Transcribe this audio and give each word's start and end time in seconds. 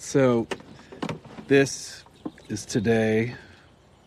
So, 0.00 0.46
this 1.46 2.04
is 2.48 2.64
today. 2.64 3.34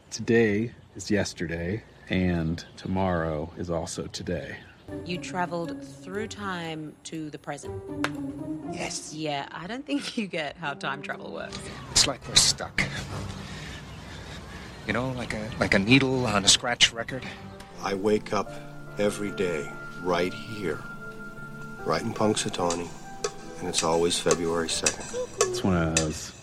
Today 0.09 0.71
is 0.95 1.11
yesterday, 1.11 1.83
and 2.09 2.65
tomorrow 2.77 3.53
is 3.57 3.69
also 3.69 4.07
today. 4.07 4.57
You 5.05 5.19
traveled 5.19 5.81
through 5.83 6.29
time 6.29 6.95
to 7.03 7.29
the 7.29 7.37
present. 7.37 7.79
Yes. 8.73 9.13
Yeah, 9.13 9.47
I 9.51 9.67
don't 9.67 9.85
think 9.85 10.17
you 10.17 10.25
get 10.25 10.57
how 10.57 10.73
time 10.73 11.03
travel 11.03 11.31
works. 11.31 11.59
It's 11.91 12.07
like 12.07 12.27
we're 12.27 12.35
stuck. 12.35 12.83
You 14.87 14.93
know, 14.93 15.11
like 15.11 15.35
a 15.35 15.47
like 15.59 15.75
a 15.75 15.79
needle 15.79 16.25
on 16.25 16.43
a 16.43 16.47
scratch 16.47 16.91
record. 16.91 17.23
I 17.83 17.93
wake 17.93 18.33
up 18.33 18.51
every 18.97 19.29
day 19.29 19.71
right 20.01 20.33
here, 20.33 20.81
right 21.85 22.01
in 22.01 22.15
Punxsutawney, 22.15 22.89
and 23.63 23.69
it's 23.69 23.81
always 23.81 24.19
February 24.19 24.67
2nd. 24.67 25.49
It's 25.49 25.63
one 25.63 25.77
of 25.81 25.95
those 25.95 26.33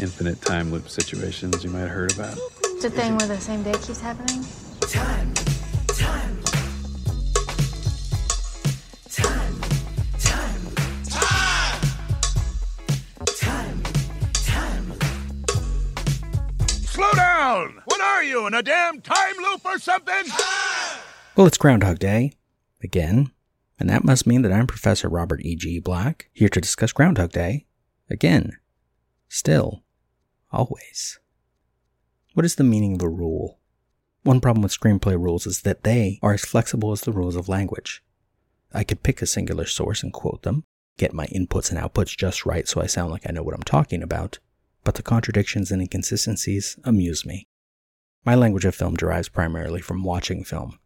infinite 0.00 0.42
time 0.42 0.72
loop 0.72 0.88
situations 0.88 1.62
you 1.62 1.70
might 1.70 1.82
have 1.82 1.90
heard 1.90 2.12
about. 2.12 2.36
It's 2.64 2.84
a 2.84 2.90
thing 2.90 3.16
where 3.16 3.28
the 3.28 3.38
same 3.38 3.62
day 3.62 3.70
keeps 3.74 4.00
happening. 4.00 4.44
Time, 4.80 5.32
time, 5.86 6.42
time, 9.08 9.60
time, 10.18 10.62
time, 13.38 13.82
time. 14.34 14.94
Slow 16.82 17.12
down! 17.12 17.80
What 17.84 18.00
are 18.00 18.24
you, 18.24 18.48
in 18.48 18.54
a 18.54 18.62
damn 18.64 19.00
time 19.00 19.36
loop 19.40 19.64
or 19.64 19.78
something? 19.78 20.24
Well, 21.36 21.46
it's 21.46 21.58
Groundhog 21.58 22.00
Day. 22.00 22.32
Again. 22.82 23.30
And 23.80 23.88
that 23.88 24.04
must 24.04 24.26
mean 24.26 24.42
that 24.42 24.52
I'm 24.52 24.66
Professor 24.66 25.08
Robert 25.08 25.40
E.G. 25.42 25.80
Black, 25.80 26.28
here 26.34 26.50
to 26.50 26.60
discuss 26.60 26.92
Groundhog 26.92 27.32
Day. 27.32 27.66
Again. 28.10 28.58
Still. 29.28 29.84
Always. 30.52 31.18
What 32.34 32.44
is 32.44 32.56
the 32.56 32.64
meaning 32.64 32.96
of 32.96 33.02
a 33.02 33.08
rule? 33.08 33.58
One 34.22 34.40
problem 34.42 34.62
with 34.62 34.78
screenplay 34.78 35.18
rules 35.18 35.46
is 35.46 35.62
that 35.62 35.82
they 35.82 36.18
are 36.22 36.34
as 36.34 36.44
flexible 36.44 36.92
as 36.92 37.00
the 37.00 37.12
rules 37.12 37.36
of 37.36 37.48
language. 37.48 38.04
I 38.70 38.84
could 38.84 39.02
pick 39.02 39.22
a 39.22 39.26
singular 39.26 39.64
source 39.64 40.02
and 40.02 40.12
quote 40.12 40.42
them, 40.42 40.64
get 40.98 41.14
my 41.14 41.26
inputs 41.28 41.70
and 41.70 41.80
outputs 41.80 42.14
just 42.14 42.44
right 42.44 42.68
so 42.68 42.82
I 42.82 42.86
sound 42.86 43.10
like 43.10 43.22
I 43.26 43.32
know 43.32 43.42
what 43.42 43.54
I'm 43.54 43.62
talking 43.62 44.02
about, 44.02 44.38
but 44.84 44.96
the 44.96 45.02
contradictions 45.02 45.72
and 45.72 45.80
inconsistencies 45.80 46.78
amuse 46.84 47.24
me. 47.24 47.48
My 48.26 48.34
language 48.34 48.66
of 48.66 48.74
film 48.74 48.96
derives 48.96 49.30
primarily 49.30 49.80
from 49.80 50.04
watching 50.04 50.44
film. 50.44 50.78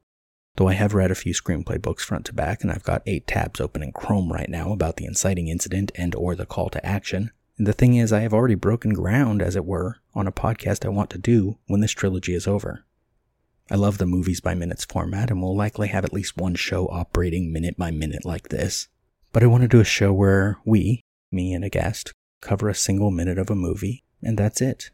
Though 0.56 0.68
I 0.68 0.74
have 0.74 0.94
read 0.94 1.10
a 1.10 1.16
few 1.16 1.34
screenplay 1.34 1.82
books 1.82 2.04
front 2.04 2.26
to 2.26 2.32
back 2.32 2.62
and 2.62 2.70
I've 2.70 2.84
got 2.84 3.02
8 3.06 3.26
tabs 3.26 3.60
open 3.60 3.82
in 3.82 3.92
Chrome 3.92 4.32
right 4.32 4.48
now 4.48 4.72
about 4.72 4.96
the 4.96 5.04
inciting 5.04 5.48
incident 5.48 5.90
and 5.96 6.14
or 6.14 6.36
the 6.36 6.46
call 6.46 6.70
to 6.70 6.86
action, 6.86 7.32
and 7.58 7.66
the 7.66 7.72
thing 7.72 7.96
is 7.96 8.12
I 8.12 8.20
have 8.20 8.32
already 8.32 8.54
broken 8.54 8.92
ground 8.94 9.42
as 9.42 9.56
it 9.56 9.64
were 9.64 9.96
on 10.14 10.26
a 10.28 10.32
podcast 10.32 10.84
I 10.84 10.90
want 10.90 11.10
to 11.10 11.18
do 11.18 11.58
when 11.66 11.80
this 11.80 11.92
trilogy 11.92 12.34
is 12.34 12.46
over. 12.46 12.84
I 13.70 13.76
love 13.76 13.98
the 13.98 14.06
movies 14.06 14.40
by 14.40 14.54
minutes 14.54 14.84
format 14.84 15.30
and 15.30 15.40
will 15.40 15.56
likely 15.56 15.88
have 15.88 16.04
at 16.04 16.12
least 16.12 16.36
one 16.36 16.54
show 16.54 16.86
operating 16.86 17.52
minute 17.52 17.76
by 17.76 17.90
minute 17.90 18.24
like 18.24 18.50
this. 18.50 18.88
But 19.32 19.42
I 19.42 19.46
want 19.46 19.62
to 19.62 19.68
do 19.68 19.80
a 19.80 19.84
show 19.84 20.12
where 20.12 20.58
we, 20.64 21.00
me 21.32 21.52
and 21.52 21.64
a 21.64 21.70
guest, 21.70 22.12
cover 22.40 22.68
a 22.68 22.74
single 22.74 23.10
minute 23.10 23.38
of 23.38 23.50
a 23.50 23.56
movie, 23.56 24.04
and 24.22 24.38
that's 24.38 24.60
it. 24.60 24.90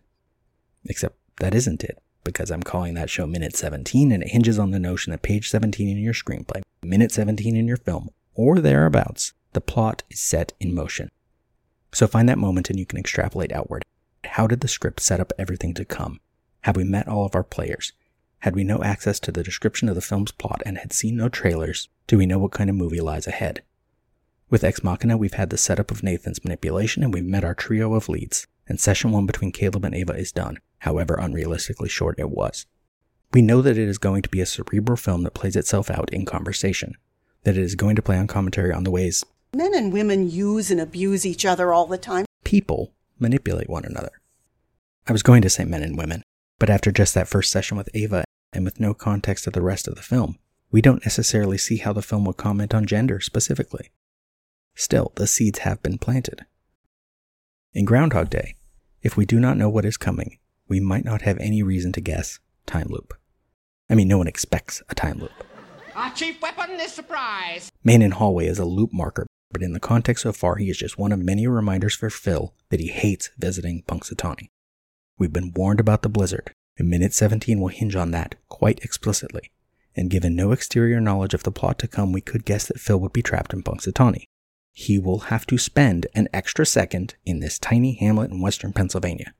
Except 0.84 1.19
that 1.41 1.55
isn't 1.55 1.84
it, 1.84 1.98
because 2.25 2.51
I'm 2.51 2.63
calling 2.63 2.95
that 2.95 3.11
show 3.11 3.27
Minute 3.27 3.57
17, 3.57 4.13
and 4.13 4.23
it 4.23 4.31
hinges 4.31 4.59
on 4.59 4.71
the 4.71 4.79
notion 4.79 5.11
that 5.11 5.23
page 5.23 5.49
17 5.49 5.89
in 5.89 6.03
your 6.03 6.15
screenplay, 6.15 6.62
minute 6.83 7.12
17 7.12 7.57
in 7.57 7.67
your 7.67 7.77
film, 7.77 8.11
or 8.35 8.61
thereabouts, 8.61 9.33
the 9.53 9.61
plot 9.61 10.03
is 10.11 10.21
set 10.21 10.53
in 10.61 10.75
motion. 10.75 11.11
So 11.93 12.07
find 12.07 12.29
that 12.29 12.39
moment 12.39 12.71
and 12.71 12.79
you 12.79 12.87
can 12.87 12.99
extrapolate 12.99 13.53
outward. 13.53 13.85
How 14.25 14.47
did 14.47 14.61
the 14.61 14.69
script 14.69 15.01
set 15.01 15.21
up 15.21 15.33
everything 15.39 15.75
to 15.75 15.85
come? 15.85 16.21
Have 16.62 16.77
we 16.77 16.85
met 16.85 17.09
all 17.09 17.25
of 17.25 17.35
our 17.35 17.43
players? 17.43 17.93
Had 18.41 18.55
we 18.55 18.65
no 18.65 18.83
access 18.83 19.19
to 19.21 19.33
the 19.33 19.43
description 19.43 19.89
of 19.89 19.95
the 19.95 20.01
film's 20.01 20.33
plot 20.33 20.62
and 20.65 20.78
had 20.78 20.93
seen 20.93 21.17
no 21.17 21.28
trailers, 21.28 21.89
do 22.06 22.17
we 22.17 22.27
know 22.27 22.39
what 22.39 22.53
kind 22.53 22.71
of 22.71 22.77
movie 22.77 23.00
lies 23.00 23.27
ahead? 23.27 23.62
With 24.49 24.65
Ex 24.65 24.83
Machina, 24.83 25.17
we've 25.17 25.34
had 25.34 25.50
the 25.50 25.59
setup 25.59 25.91
of 25.91 26.03
Nathan's 26.03 26.43
manipulation 26.44 27.03
and 27.03 27.12
we've 27.12 27.25
met 27.25 27.44
our 27.44 27.55
trio 27.55 27.94
of 27.94 28.09
leads, 28.09 28.47
and 28.69 28.81
session 28.81 29.11
one 29.11 29.27
between 29.27 29.53
Caleb 29.53 29.84
and 29.84 29.94
Ava 29.94 30.15
is 30.15 30.33
done, 30.33 30.59
however 30.81 31.19
unrealistically 31.21 31.89
short 31.89 32.19
it 32.19 32.31
was. 32.31 32.67
We 33.33 33.43
know 33.43 33.63
that 33.63 33.79
it 33.79 33.89
is 33.89 33.99
going 33.99 34.23
to 34.23 34.29
be 34.29 34.41
a 34.41 34.47
cerebral 34.47 34.97
film 34.97 35.23
that 35.23 35.35
plays 35.35 35.57
itself 35.57 35.91
out 35.91 36.13
in 36.13 36.27
conversation, 36.27 36.95
that 37.45 37.57
it 37.57 37.63
is 37.63 37.75
going 37.75 37.97
to 37.97 38.03
play 38.03 38.19
on 38.19 38.27
commentary 38.27 38.73
on 38.73 38.85
the 38.85 38.91
ways 38.91 39.25
Men 39.53 39.75
and 39.75 39.93
women 39.93 40.31
use 40.31 40.71
and 40.71 40.81
abuse 40.81 41.27
each 41.27 41.45
other 41.45 41.73
all 41.73 41.87
the 41.87 41.99
time. 41.99 42.25
people 42.45 42.93
manipulate 43.19 43.69
one 43.69 43.85
another. 43.85 44.13
I 45.07 45.13
was 45.13 45.23
going 45.23 45.43
to 45.43 45.51
say 45.51 45.65
men 45.65 45.83
and 45.83 45.99
women, 45.99 46.23
but 46.59 46.71
after 46.71 46.93
just 46.93 47.15
that 47.15 47.29
first 47.29 47.51
session 47.51 47.77
with 47.77 47.89
Ava 47.95 48.25
and 48.53 48.65
with 48.65 48.79
no 48.81 48.95
context 48.95 49.47
of 49.47 49.53
the 49.53 49.62
rest 49.62 49.89
of 49.89 49.97
the 49.97 50.03
film, 50.03 50.39
we 50.71 50.81
don't 50.81 51.05
necessarily 51.05 51.59
see 51.59 51.79
how 51.79 51.93
the 51.93 52.03
film 52.03 52.25
would 52.27 52.37
comment 52.37 52.75
on 52.75 52.87
gender 52.87 53.21
specifically. 53.21 53.91
Still, 54.77 55.12
the 55.17 55.27
seeds 55.27 55.61
have 55.61 55.83
been 55.83 55.99
planted. 55.99 56.47
In 57.75 57.85
Groundhog 57.85 58.31
Day, 58.31 58.55
if 59.03 59.17
we 59.17 59.25
do 59.27 59.41
not 59.41 59.57
know 59.57 59.69
what 59.69 59.85
is 59.85 59.97
coming, 59.97 60.39
we 60.70 60.81
might 60.81 61.04
not 61.04 61.22
have 61.22 61.36
any 61.38 61.62
reason 61.62 61.92
to 61.92 62.00
guess 62.00 62.38
time 62.64 62.86
loop. 62.88 63.12
I 63.91 63.97
mean, 63.97 64.06
no 64.06 64.19
one 64.19 64.28
expects 64.28 64.82
a 64.88 64.94
time 64.94 65.19
loop. 65.19 65.32
Our 65.97 66.12
chief 66.12 66.41
weapon 66.41 66.70
is 66.81 66.92
surprise. 66.92 67.70
Man 67.82 68.00
in 68.00 68.12
Hallway 68.12 68.47
is 68.47 68.60
a 68.60 68.64
loop 68.64 68.91
marker, 68.92 69.26
but 69.50 69.62
in 69.62 69.72
the 69.72 69.81
context 69.81 70.22
so 70.22 70.32
far, 70.32 70.56
he 70.56 70.70
is 70.70 70.78
just 70.78 70.97
one 70.97 71.10
of 71.10 71.19
many 71.19 71.47
reminders 71.48 71.97
for 71.97 72.08
Phil 72.08 72.54
that 72.70 72.78
he 72.78 72.86
hates 72.86 73.31
visiting 73.36 73.82
Punxsutawney. 73.82 74.47
We've 75.19 75.32
been 75.32 75.53
warned 75.54 75.81
about 75.81 76.03
the 76.03 76.08
blizzard, 76.08 76.53
and 76.78 76.88
Minute 76.88 77.12
17 77.12 77.60
will 77.60 77.69
hinge 77.69 77.97
on 77.97 78.12
that 78.12 78.37
quite 78.48 78.78
explicitly. 78.84 79.50
And 79.97 80.08
given 80.08 80.37
no 80.37 80.52
exterior 80.52 81.00
knowledge 81.00 81.34
of 81.34 81.42
the 81.42 81.50
plot 81.50 81.81
to 81.81 81.88
come, 81.88 82.12
we 82.12 82.20
could 82.20 82.44
guess 82.44 82.69
that 82.69 82.78
Phil 82.78 83.00
would 83.00 83.12
be 83.12 83.22
trapped 83.22 83.52
in 83.52 83.64
Punxsutawney. 83.64 84.22
He 84.72 85.00
will 85.00 85.19
have 85.19 85.47
to 85.47 85.58
spend 85.58 86.06
an 86.14 86.28
extra 86.32 86.64
second 86.64 87.16
in 87.26 87.41
this 87.41 87.58
tiny 87.58 87.94
hamlet 87.94 88.31
in 88.31 88.41
western 88.41 88.72
Pennsylvania. 88.72 89.34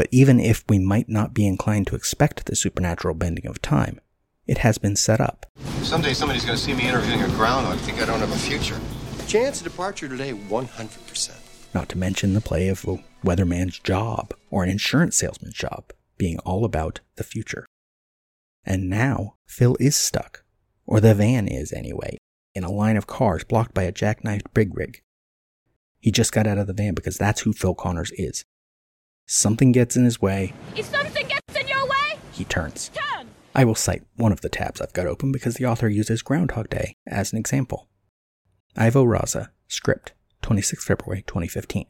But 0.00 0.08
even 0.10 0.40
if 0.40 0.64
we 0.66 0.78
might 0.78 1.10
not 1.10 1.34
be 1.34 1.46
inclined 1.46 1.86
to 1.88 1.94
expect 1.94 2.46
the 2.46 2.56
supernatural 2.56 3.14
bending 3.14 3.46
of 3.46 3.60
time, 3.60 4.00
it 4.46 4.56
has 4.56 4.78
been 4.78 4.96
set 4.96 5.20
up. 5.20 5.44
Someday 5.82 6.14
somebody's 6.14 6.46
going 6.46 6.56
to 6.56 6.64
see 6.64 6.72
me 6.72 6.88
interviewing 6.88 7.20
a 7.20 7.28
groundhog 7.28 7.74
and 7.74 7.80
think 7.82 8.00
I 8.00 8.06
don't 8.06 8.20
have 8.20 8.32
a 8.32 8.38
future. 8.38 8.80
Chance 9.26 9.60
of 9.60 9.64
departure 9.64 10.08
today, 10.08 10.32
100%. 10.32 11.74
not 11.74 11.90
to 11.90 11.98
mention 11.98 12.32
the 12.32 12.40
play 12.40 12.68
of 12.68 12.82
a 12.86 13.04
weatherman's 13.22 13.78
job 13.78 14.32
or 14.50 14.64
an 14.64 14.70
insurance 14.70 15.18
salesman's 15.18 15.52
job 15.52 15.92
being 16.16 16.38
all 16.46 16.64
about 16.64 17.00
the 17.16 17.22
future. 17.22 17.66
And 18.64 18.88
now 18.88 19.34
Phil 19.46 19.76
is 19.80 19.96
stuck, 19.96 20.44
or 20.86 21.00
the 21.00 21.14
van 21.14 21.46
is 21.46 21.74
anyway, 21.74 22.16
in 22.54 22.64
a 22.64 22.72
line 22.72 22.96
of 22.96 23.06
cars 23.06 23.44
blocked 23.44 23.74
by 23.74 23.82
a 23.82 23.92
jackknifed 23.92 24.54
big 24.54 24.74
rig. 24.74 25.02
He 25.98 26.10
just 26.10 26.32
got 26.32 26.46
out 26.46 26.56
of 26.56 26.66
the 26.66 26.72
van 26.72 26.94
because 26.94 27.18
that's 27.18 27.42
who 27.42 27.52
Phil 27.52 27.74
Connors 27.74 28.12
is. 28.12 28.46
Something 29.32 29.70
gets 29.70 29.96
in 29.96 30.04
his 30.04 30.20
way, 30.20 30.52
If 30.74 30.86
something 30.86 31.24
gets 31.28 31.54
in 31.54 31.68
your 31.68 31.86
way, 31.86 32.18
he 32.32 32.42
turns. 32.44 32.90
turn. 32.92 33.28
I 33.54 33.64
will 33.64 33.76
cite 33.76 34.02
one 34.16 34.32
of 34.32 34.40
the 34.40 34.48
tabs 34.48 34.80
I've 34.80 34.92
got 34.92 35.06
open 35.06 35.30
because 35.30 35.54
the 35.54 35.66
author 35.66 35.88
uses 35.88 36.20
Groundhog 36.20 36.68
Day 36.68 36.94
as 37.06 37.32
an 37.32 37.38
example. 37.38 37.88
Ivo 38.76 39.04
Raza, 39.04 39.50
script, 39.68 40.14
26 40.42 40.84
February 40.84 41.22
2015. 41.28 41.86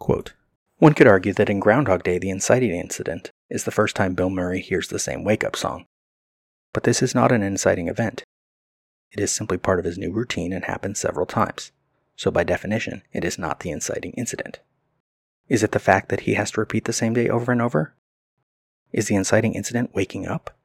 Quote, 0.00 0.32
One 0.78 0.94
could 0.94 1.06
argue 1.06 1.32
that 1.34 1.48
in 1.48 1.60
Groundhog 1.60 2.02
Day, 2.02 2.18
the 2.18 2.28
inciting 2.28 2.72
incident 2.72 3.30
is 3.48 3.62
the 3.62 3.70
first 3.70 3.94
time 3.94 4.14
Bill 4.14 4.28
Murray 4.28 4.60
hears 4.60 4.88
the 4.88 4.98
same 4.98 5.22
wake 5.22 5.44
up 5.44 5.54
song. 5.54 5.86
But 6.72 6.82
this 6.82 7.02
is 7.02 7.14
not 7.14 7.30
an 7.30 7.44
inciting 7.44 7.86
event. 7.86 8.24
It 9.12 9.20
is 9.20 9.30
simply 9.30 9.58
part 9.58 9.78
of 9.78 9.84
his 9.84 9.96
new 9.96 10.10
routine 10.10 10.52
and 10.52 10.64
happens 10.64 10.98
several 10.98 11.26
times. 11.26 11.70
So, 12.16 12.32
by 12.32 12.42
definition, 12.42 13.02
it 13.12 13.24
is 13.24 13.38
not 13.38 13.60
the 13.60 13.70
inciting 13.70 14.10
incident. 14.16 14.58
Is 15.50 15.64
it 15.64 15.72
the 15.72 15.80
fact 15.80 16.10
that 16.10 16.20
he 16.20 16.34
has 16.34 16.52
to 16.52 16.60
repeat 16.60 16.84
the 16.84 16.92
same 16.92 17.12
day 17.12 17.28
over 17.28 17.50
and 17.50 17.60
over? 17.60 17.92
Is 18.92 19.08
the 19.08 19.16
inciting 19.16 19.54
incident 19.54 19.90
waking 19.92 20.26
up? 20.26 20.56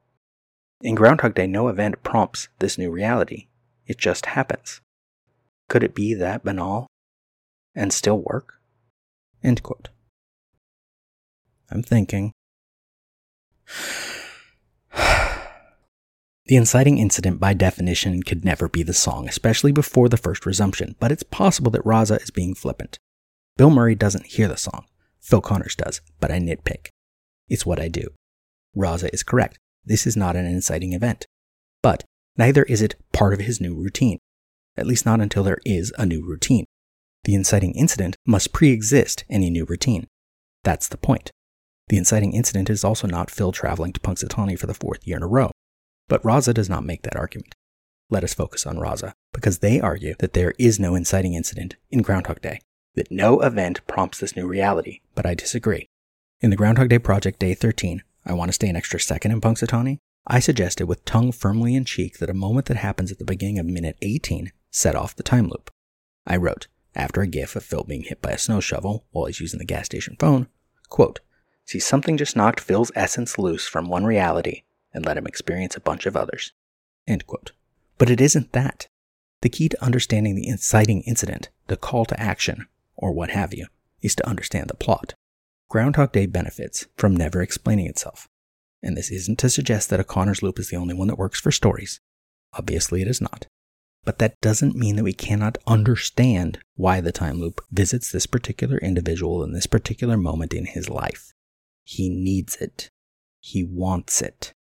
In 0.81 0.93
Groundhog 0.93 1.33
Day, 1.33 1.47
no 1.47 1.69
event 1.69 2.03
prompts 2.03 2.49
this 2.59 2.77
new 2.77 2.91
reality. 2.91 3.47
It 3.87 3.97
just 3.97 4.27
happens. 4.27 4.81
Could 5.69 5.83
it 5.83 5.95
be 5.95 6.13
that 6.13 6.43
banal 6.43 6.85
and 7.73 7.91
still 7.91 8.19
work? 8.19 8.59
End 9.43 9.63
quote. 9.63 9.89
I'm 11.69 11.83
thinking. 11.83 12.31
The 16.47 16.57
inciting 16.57 16.99
incident, 16.99 17.39
by 17.39 17.55
definition, 17.55 18.21
could 18.21 18.45
never 18.45 18.69
be 18.69 18.83
the 18.83 18.93
song, 18.93 19.27
especially 19.27 19.71
before 19.71 20.09
the 20.09 20.15
first 20.15 20.45
resumption, 20.45 20.95
but 20.99 21.11
it's 21.11 21.23
possible 21.23 21.71
that 21.71 21.83
Raza 21.83 22.21
is 22.21 22.29
being 22.29 22.53
flippant. 22.53 22.99
Bill 23.57 23.69
Murray 23.69 23.95
doesn't 23.95 24.25
hear 24.25 24.49
the 24.49 24.57
song. 24.57 24.85
Phil 25.21 25.39
Connors 25.39 25.75
does, 25.75 26.01
but 26.19 26.29
I 26.29 26.39
nitpick. 26.39 26.89
It's 27.47 27.65
what 27.65 27.79
I 27.79 27.87
do. 27.87 28.09
Raza 28.75 29.09
is 29.13 29.23
correct. 29.23 29.57
This 29.85 30.05
is 30.05 30.17
not 30.17 30.35
an 30.35 30.45
inciting 30.45 30.91
event. 30.91 31.25
But 31.81 32.03
neither 32.35 32.63
is 32.63 32.81
it 32.81 32.95
part 33.13 33.33
of 33.33 33.39
his 33.39 33.61
new 33.61 33.73
routine. 33.73 34.19
At 34.75 34.87
least 34.87 35.05
not 35.05 35.21
until 35.21 35.43
there 35.43 35.59
is 35.65 35.93
a 35.97 36.05
new 36.05 36.25
routine. 36.25 36.65
The 37.23 37.33
inciting 37.33 37.73
incident 37.75 38.17
must 38.27 38.51
pre 38.51 38.71
exist 38.71 39.23
any 39.29 39.49
new 39.49 39.63
routine. 39.63 40.07
That's 40.63 40.89
the 40.89 40.97
point. 40.97 41.31
The 41.87 41.97
inciting 41.97 42.33
incident 42.33 42.69
is 42.69 42.83
also 42.83 43.07
not 43.07 43.31
Phil 43.31 43.53
traveling 43.53 43.93
to 43.93 44.01
Punxsutawney 44.01 44.59
for 44.59 44.67
the 44.67 44.73
fourth 44.73 45.07
year 45.07 45.17
in 45.17 45.23
a 45.23 45.27
row. 45.27 45.51
But 46.09 46.23
Raza 46.23 46.53
does 46.53 46.69
not 46.69 46.83
make 46.83 47.03
that 47.03 47.15
argument. 47.15 47.53
Let 48.09 48.23
us 48.23 48.33
focus 48.33 48.65
on 48.65 48.77
Raza, 48.77 49.13
because 49.33 49.59
they 49.59 49.79
argue 49.79 50.15
that 50.19 50.33
there 50.33 50.53
is 50.59 50.79
no 50.79 50.93
inciting 50.93 51.33
incident 51.33 51.75
in 51.89 52.01
Groundhog 52.01 52.41
Day, 52.41 52.59
that 52.95 53.11
no 53.11 53.39
event 53.41 53.85
prompts 53.87 54.19
this 54.19 54.35
new 54.35 54.47
reality, 54.47 55.01
but 55.13 55.25
I 55.25 55.35
disagree. 55.35 55.87
In 56.41 56.49
the 56.49 56.55
Groundhog 56.55 56.89
Day 56.89 56.99
Project 56.99 57.39
Day 57.39 57.53
13, 57.53 58.03
I 58.25 58.33
want 58.33 58.49
to 58.49 58.53
stay 58.53 58.67
an 58.67 58.75
extra 58.75 58.99
second 58.99 59.31
in 59.31 59.41
Punxsutawney, 59.41 59.99
I 60.27 60.39
suggested 60.39 60.87
with 60.87 61.05
tongue 61.05 61.31
firmly 61.31 61.75
in 61.75 61.85
cheek 61.85 62.17
that 62.17 62.31
a 62.31 62.33
moment 62.33 62.65
that 62.65 62.77
happens 62.77 63.11
at 63.11 63.19
the 63.19 63.25
beginning 63.25 63.59
of 63.59 63.67
minute 63.67 63.97
18 64.01 64.51
set 64.71 64.95
off 64.95 65.15
the 65.15 65.23
time 65.23 65.47
loop. 65.47 65.69
I 66.25 66.37
wrote, 66.37 66.67
after 66.95 67.21
a 67.21 67.27
gif 67.27 67.55
of 67.55 67.63
Phil 67.63 67.83
being 67.83 68.03
hit 68.03 68.21
by 68.21 68.31
a 68.31 68.37
snow 68.37 68.59
shovel 68.59 69.05
while 69.11 69.25
he's 69.25 69.39
using 69.39 69.59
the 69.59 69.65
gas 69.65 69.85
station 69.85 70.15
phone, 70.19 70.47
quote, 70.89 71.19
See, 71.65 71.79
something 71.79 72.17
just 72.17 72.35
knocked 72.35 72.59
Phil's 72.59 72.91
essence 72.95 73.37
loose 73.37 73.67
from 73.67 73.87
one 73.87 74.05
reality 74.05 74.63
and 74.93 75.05
let 75.05 75.17
him 75.17 75.27
experience 75.27 75.75
a 75.75 75.81
bunch 75.81 76.05
of 76.05 76.15
others. 76.15 76.53
End 77.07 77.27
quote. 77.27 77.51
But 77.97 78.09
it 78.09 78.21
isn't 78.21 78.53
that. 78.53 78.87
The 79.41 79.49
key 79.49 79.69
to 79.69 79.83
understanding 79.83 80.35
the 80.35 80.47
inciting 80.47 81.01
incident, 81.01 81.49
the 81.67 81.77
call 81.77 82.05
to 82.05 82.19
action, 82.19 82.67
or 82.97 83.11
what 83.11 83.31
have 83.31 83.53
you, 83.53 83.67
is 84.01 84.15
to 84.15 84.27
understand 84.27 84.69
the 84.69 84.75
plot. 84.75 85.13
Groundhog 85.69 86.11
Day 86.11 86.25
benefits 86.25 86.87
from 86.95 87.15
never 87.15 87.41
explaining 87.41 87.87
itself. 87.87 88.27
And 88.83 88.95
this 88.95 89.09
isn't 89.09 89.39
to 89.39 89.49
suggest 89.49 89.89
that 89.89 89.99
a 89.99 90.03
Connor's 90.03 90.43
loop 90.43 90.59
is 90.59 90.69
the 90.69 90.77
only 90.77 90.93
one 90.93 91.07
that 91.07 91.17
works 91.17 91.39
for 91.39 91.51
stories. 91.51 91.99
Obviously, 92.53 93.01
it 93.01 93.07
is 93.07 93.19
not. 93.19 93.47
But 94.03 94.19
that 94.19 94.39
doesn't 94.41 94.75
mean 94.75 94.95
that 94.95 95.03
we 95.03 95.13
cannot 95.13 95.57
understand 95.65 96.59
why 96.75 97.01
the 97.01 97.11
time 97.11 97.39
loop 97.39 97.61
visits 97.71 98.11
this 98.11 98.27
particular 98.27 98.77
individual 98.77 99.43
in 99.43 99.53
this 99.53 99.65
particular 99.65 100.15
moment 100.15 100.53
in 100.53 100.67
his 100.67 100.89
life. 100.89 101.33
He 101.83 102.09
needs 102.09 102.55
it. 102.57 102.89
He 103.39 103.63
wants 103.63 104.21
it. 104.21 104.53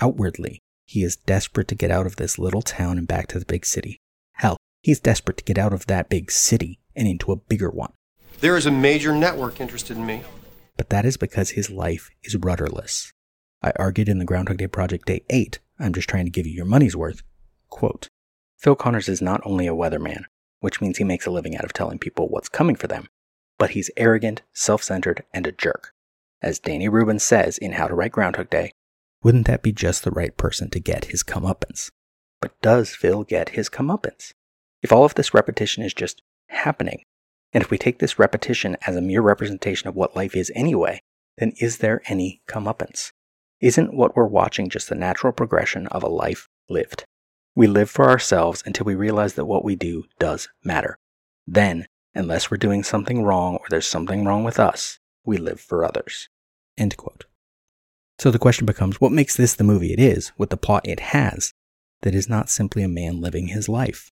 Outwardly, 0.00 0.60
he 0.86 1.02
is 1.02 1.16
desperate 1.16 1.68
to 1.68 1.74
get 1.74 1.90
out 1.90 2.06
of 2.06 2.16
this 2.16 2.38
little 2.38 2.62
town 2.62 2.96
and 2.96 3.06
back 3.06 3.26
to 3.28 3.38
the 3.38 3.44
big 3.44 3.66
city. 3.66 3.98
Hell, 4.32 4.56
he's 4.82 5.00
desperate 5.00 5.36
to 5.38 5.44
get 5.44 5.58
out 5.58 5.74
of 5.74 5.86
that 5.86 6.08
big 6.08 6.30
city 6.30 6.78
and 6.96 7.06
into 7.06 7.32
a 7.32 7.36
bigger 7.36 7.70
one. 7.70 7.92
There 8.40 8.56
is 8.56 8.66
a 8.66 8.70
major 8.70 9.14
network 9.14 9.60
interested 9.60 9.96
in 9.96 10.06
me. 10.06 10.22
But 10.76 10.90
that 10.90 11.04
is 11.04 11.16
because 11.16 11.50
his 11.50 11.70
life 11.70 12.10
is 12.22 12.36
rudderless. 12.36 13.12
I 13.62 13.72
argued 13.76 14.08
in 14.08 14.18
the 14.18 14.24
Groundhog 14.24 14.58
Day 14.58 14.66
Project 14.66 15.06
Day 15.06 15.22
8, 15.30 15.58
I'm 15.78 15.92
just 15.92 16.08
trying 16.08 16.26
to 16.26 16.30
give 16.30 16.46
you 16.46 16.52
your 16.52 16.66
money's 16.66 16.96
worth. 16.96 17.22
Quote, 17.68 18.08
Phil 18.58 18.76
Connors 18.76 19.08
is 19.08 19.22
not 19.22 19.40
only 19.44 19.66
a 19.66 19.74
weatherman, 19.74 20.24
which 20.60 20.80
means 20.80 20.98
he 20.98 21.04
makes 21.04 21.26
a 21.26 21.30
living 21.30 21.56
out 21.56 21.64
of 21.64 21.72
telling 21.72 21.98
people 21.98 22.28
what's 22.28 22.48
coming 22.48 22.76
for 22.76 22.86
them, 22.86 23.08
but 23.58 23.70
he's 23.70 23.90
arrogant, 23.96 24.42
self 24.52 24.82
centered, 24.82 25.24
and 25.32 25.46
a 25.46 25.52
jerk. 25.52 25.92
As 26.42 26.58
Danny 26.58 26.88
Rubin 26.88 27.18
says 27.18 27.58
in 27.58 27.72
How 27.72 27.88
to 27.88 27.94
Write 27.94 28.12
Groundhog 28.12 28.50
Day, 28.50 28.72
wouldn't 29.22 29.46
that 29.46 29.62
be 29.62 29.72
just 29.72 30.04
the 30.04 30.10
right 30.10 30.36
person 30.36 30.70
to 30.70 30.80
get 30.80 31.06
his 31.06 31.22
comeuppance? 31.22 31.90
But 32.40 32.60
does 32.62 32.90
Phil 32.94 33.24
get 33.24 33.50
his 33.50 33.68
comeuppance? 33.68 34.32
If 34.82 34.92
all 34.92 35.04
of 35.04 35.14
this 35.14 35.34
repetition 35.34 35.82
is 35.82 35.94
just 35.94 36.22
happening, 36.56 37.02
and 37.52 37.62
if 37.62 37.70
we 37.70 37.78
take 37.78 37.98
this 37.98 38.18
repetition 38.18 38.76
as 38.86 38.96
a 38.96 39.00
mere 39.00 39.22
representation 39.22 39.88
of 39.88 39.94
what 39.94 40.16
life 40.16 40.36
is 40.36 40.52
anyway, 40.54 41.00
then 41.38 41.52
is 41.60 41.78
there 41.78 42.02
any 42.06 42.42
comeuppance? 42.48 43.10
Isn't 43.60 43.96
what 43.96 44.14
we're 44.14 44.26
watching 44.26 44.68
just 44.68 44.88
the 44.88 44.94
natural 44.94 45.32
progression 45.32 45.86
of 45.88 46.02
a 46.02 46.08
life 46.08 46.48
lived? 46.68 47.04
We 47.54 47.66
live 47.66 47.88
for 47.88 48.08
ourselves 48.10 48.62
until 48.66 48.84
we 48.84 48.94
realize 48.94 49.34
that 49.34 49.46
what 49.46 49.64
we 49.64 49.76
do 49.76 50.04
does 50.18 50.48
matter. 50.62 50.98
Then, 51.46 51.86
unless 52.14 52.50
we're 52.50 52.58
doing 52.58 52.82
something 52.82 53.22
wrong 53.22 53.56
or 53.56 53.66
there's 53.70 53.86
something 53.86 54.24
wrong 54.24 54.44
with 54.44 54.58
us, 54.60 54.98
we 55.24 55.38
live 55.38 55.60
for 55.60 55.84
others. 55.84 56.28
End 56.76 56.96
quote. 56.96 57.24
So 58.18 58.30
the 58.30 58.38
question 58.38 58.66
becomes 58.66 59.00
what 59.00 59.12
makes 59.12 59.36
this 59.36 59.54
the 59.54 59.64
movie 59.64 59.92
it 59.92 60.00
is, 60.00 60.32
with 60.36 60.50
the 60.50 60.56
plot 60.56 60.86
it 60.86 61.00
has, 61.00 61.52
that 62.02 62.14
is 62.14 62.28
not 62.28 62.50
simply 62.50 62.82
a 62.82 62.88
man 62.88 63.20
living 63.20 63.48
his 63.48 63.68
life? 63.68 64.10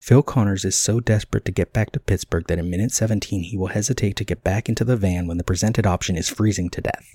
Phil 0.00 0.22
Connors 0.22 0.64
is 0.64 0.76
so 0.76 1.00
desperate 1.00 1.44
to 1.44 1.52
get 1.52 1.72
back 1.72 1.90
to 1.92 2.00
Pittsburgh 2.00 2.46
that 2.46 2.58
in 2.58 2.70
minute 2.70 2.92
17 2.92 3.42
he 3.42 3.56
will 3.56 3.68
hesitate 3.68 4.16
to 4.16 4.24
get 4.24 4.44
back 4.44 4.68
into 4.68 4.84
the 4.84 4.96
van 4.96 5.26
when 5.26 5.38
the 5.38 5.44
presented 5.44 5.86
option 5.86 6.16
is 6.16 6.28
freezing 6.28 6.70
to 6.70 6.80
death. 6.80 7.14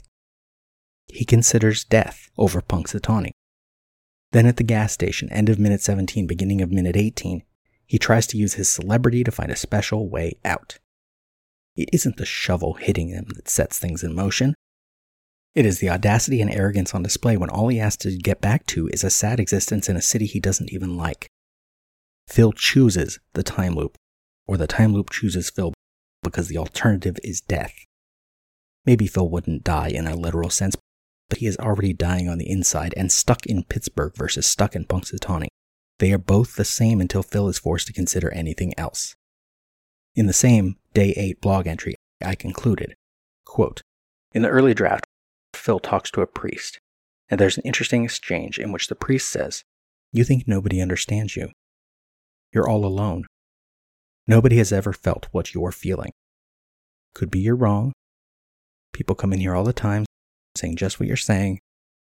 He 1.08 1.26
considers 1.26 1.84
death 1.84 2.30
over 2.38 2.62
Punxsutawney. 2.62 3.32
Then 4.32 4.46
at 4.46 4.58
the 4.58 4.64
gas 4.64 4.92
station, 4.92 5.32
end 5.32 5.50
of 5.50 5.60
minute 5.60 5.82
17, 5.82 6.28
beginning 6.28 6.62
of 6.62 6.72
minute 6.72 6.96
18, 6.96 7.44
he 7.86 7.98
tries 7.98 8.26
to 8.28 8.38
use 8.38 8.56
his 8.56 8.70
celebrity 8.70 9.24
to 9.24 9.32
find 9.32 9.52
a 9.52 9.56
special 9.56 10.10
way 10.10 10.34
out. 10.44 10.80
It 11.76 11.90
isn't 11.94 12.18
the 12.18 12.26
shovel 12.26 12.74
hitting 12.74 13.10
him 13.10 13.26
that 13.36 13.50
sets 13.50 13.80
things 13.80 14.04
in 14.04 14.16
motion. 14.16 14.56
It 15.56 15.66
is 15.66 15.80
the 15.80 15.90
audacity 15.90 16.42
and 16.42 16.50
arrogance 16.50 16.96
on 16.96 17.04
display 17.04 17.38
when 17.38 17.50
all 17.50 17.68
he 17.68 17.78
has 17.78 17.96
to 17.98 18.18
get 18.18 18.42
back 18.42 18.66
to 18.68 18.88
is 18.88 19.04
a 19.04 19.10
sad 19.10 19.40
existence 19.40 19.88
in 19.88 19.96
a 19.96 20.02
city 20.02 20.26
he 20.26 20.40
doesn't 20.40 20.72
even 20.72 20.98
like. 20.98 21.28
Phil 22.28 22.52
chooses 22.52 23.20
the 23.34 23.44
time 23.44 23.76
loop, 23.76 23.98
or 24.48 24.58
the 24.58 24.68
time 24.68 24.94
loop 24.94 25.10
chooses 25.10 25.50
Phil 25.50 25.74
because 26.24 26.48
the 26.48 26.58
alternative 26.58 27.18
is 27.24 27.42
death. 27.42 27.74
Maybe 28.86 29.08
Phil 29.08 29.30
wouldn't 29.30 29.64
die 29.64 29.90
in 29.90 30.08
a 30.08 30.16
literal 30.16 30.50
sense, 30.50 30.76
but 31.30 31.40
he 31.40 31.48
is 31.48 31.58
already 31.58 31.94
dying 31.94 32.28
on 32.28 32.38
the 32.38 32.50
inside 32.50 32.94
and 32.98 33.12
stuck 33.12 33.46
in 33.46 33.64
Pittsburgh 33.64 34.14
versus 34.16 34.46
stuck 34.46 34.76
in 34.76 34.86
Punxsutawney. 34.86 35.48
They 36.00 36.12
are 36.12 36.18
both 36.18 36.56
the 36.56 36.66
same 36.66 37.00
until 37.00 37.24
Phil 37.24 37.48
is 37.48 37.60
forced 37.60 37.88
to 37.88 37.94
consider 37.94 38.32
anything 38.32 38.74
else. 38.78 39.16
In 40.16 40.28
the 40.28 40.34
same 40.34 40.78
Day 40.94 41.14
8 41.16 41.42
blog 41.42 41.68
entry, 41.68 41.96
I 42.24 42.36
concluded, 42.36 42.96
quote, 43.46 43.82
In 44.34 44.42
the 44.42 44.50
early 44.50 44.74
draft, 44.74 45.06
Phil 45.54 45.80
talks 45.80 46.12
to 46.12 46.22
a 46.22 46.28
priest, 46.28 46.80
and 47.30 47.40
there's 47.40 47.58
an 47.58 47.64
interesting 47.66 48.04
exchange 48.04 48.60
in 48.60 48.72
which 48.72 48.88
the 48.88 48.96
priest 48.96 49.30
says, 49.30 49.64
You 50.12 50.24
think 50.24 50.48
nobody 50.48 50.82
understands 50.82 51.36
you. 51.36 51.50
You're 52.54 52.70
all 52.70 52.86
alone. 52.86 53.26
Nobody 54.28 54.58
has 54.58 54.72
ever 54.72 54.94
felt 54.94 55.28
what 55.32 55.54
you're 55.54 55.72
feeling. 55.72 56.12
Could 57.16 57.32
be 57.32 57.40
you're 57.40 57.56
wrong. 57.56 57.94
People 58.94 59.16
come 59.16 59.34
in 59.34 59.40
here 59.40 59.56
all 59.56 59.64
the 59.64 59.74
time 59.74 60.06
saying 60.56 60.76
just 60.76 61.00
what 61.00 61.08
you're 61.08 61.18
saying, 61.18 61.60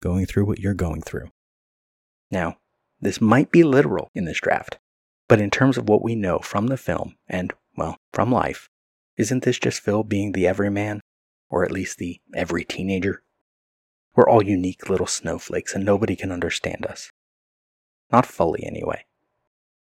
going 0.01 0.25
through 0.25 0.45
what 0.45 0.59
you're 0.59 0.75
going 0.75 1.01
through. 1.01 1.29
Now, 2.29 2.57
this 3.01 3.19
might 3.19 3.51
be 3.51 3.63
literal 3.63 4.09
in 4.13 4.25
this 4.25 4.39
draft, 4.39 4.77
but 5.27 5.41
in 5.41 5.49
terms 5.49 5.77
of 5.77 5.89
what 5.89 6.03
we 6.03 6.15
know 6.15 6.39
from 6.39 6.67
the 6.67 6.77
film 6.77 7.15
and, 7.27 7.53
well, 7.75 7.97
from 8.13 8.31
life, 8.31 8.69
isn't 9.17 9.43
this 9.43 9.57
just 9.57 9.81
Phil 9.81 10.03
being 10.03 10.31
the 10.31 10.47
everyman? 10.47 11.01
Or 11.49 11.63
at 11.63 11.71
least 11.71 11.97
the 11.97 12.19
every 12.35 12.63
teenager? 12.63 13.23
We're 14.15 14.29
all 14.29 14.43
unique 14.43 14.89
little 14.89 15.07
snowflakes 15.07 15.73
and 15.73 15.85
nobody 15.85 16.15
can 16.15 16.31
understand 16.31 16.85
us. 16.85 17.11
Not 18.11 18.25
fully, 18.25 18.63
anyway. 18.63 19.05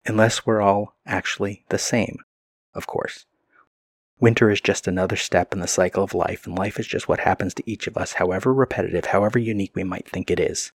Unless 0.05 0.45
we're 0.45 0.61
all 0.61 0.95
actually 1.05 1.65
the 1.69 1.77
same, 1.77 2.17
of 2.73 2.87
course. 2.87 3.25
Winter 4.19 4.49
is 4.49 4.59
just 4.59 4.87
another 4.87 5.15
step 5.15 5.53
in 5.53 5.59
the 5.59 5.67
cycle 5.67 6.03
of 6.03 6.13
life, 6.13 6.45
and 6.45 6.57
life 6.57 6.79
is 6.79 6.87
just 6.87 7.07
what 7.07 7.21
happens 7.21 7.53
to 7.53 7.69
each 7.69 7.87
of 7.87 7.95
us, 7.95 8.13
however 8.13 8.53
repetitive, 8.53 9.05
however 9.05 9.39
unique 9.39 9.75
we 9.75 9.83
might 9.83 10.07
think 10.07 10.29
it 10.29 10.39
is. 10.39 10.73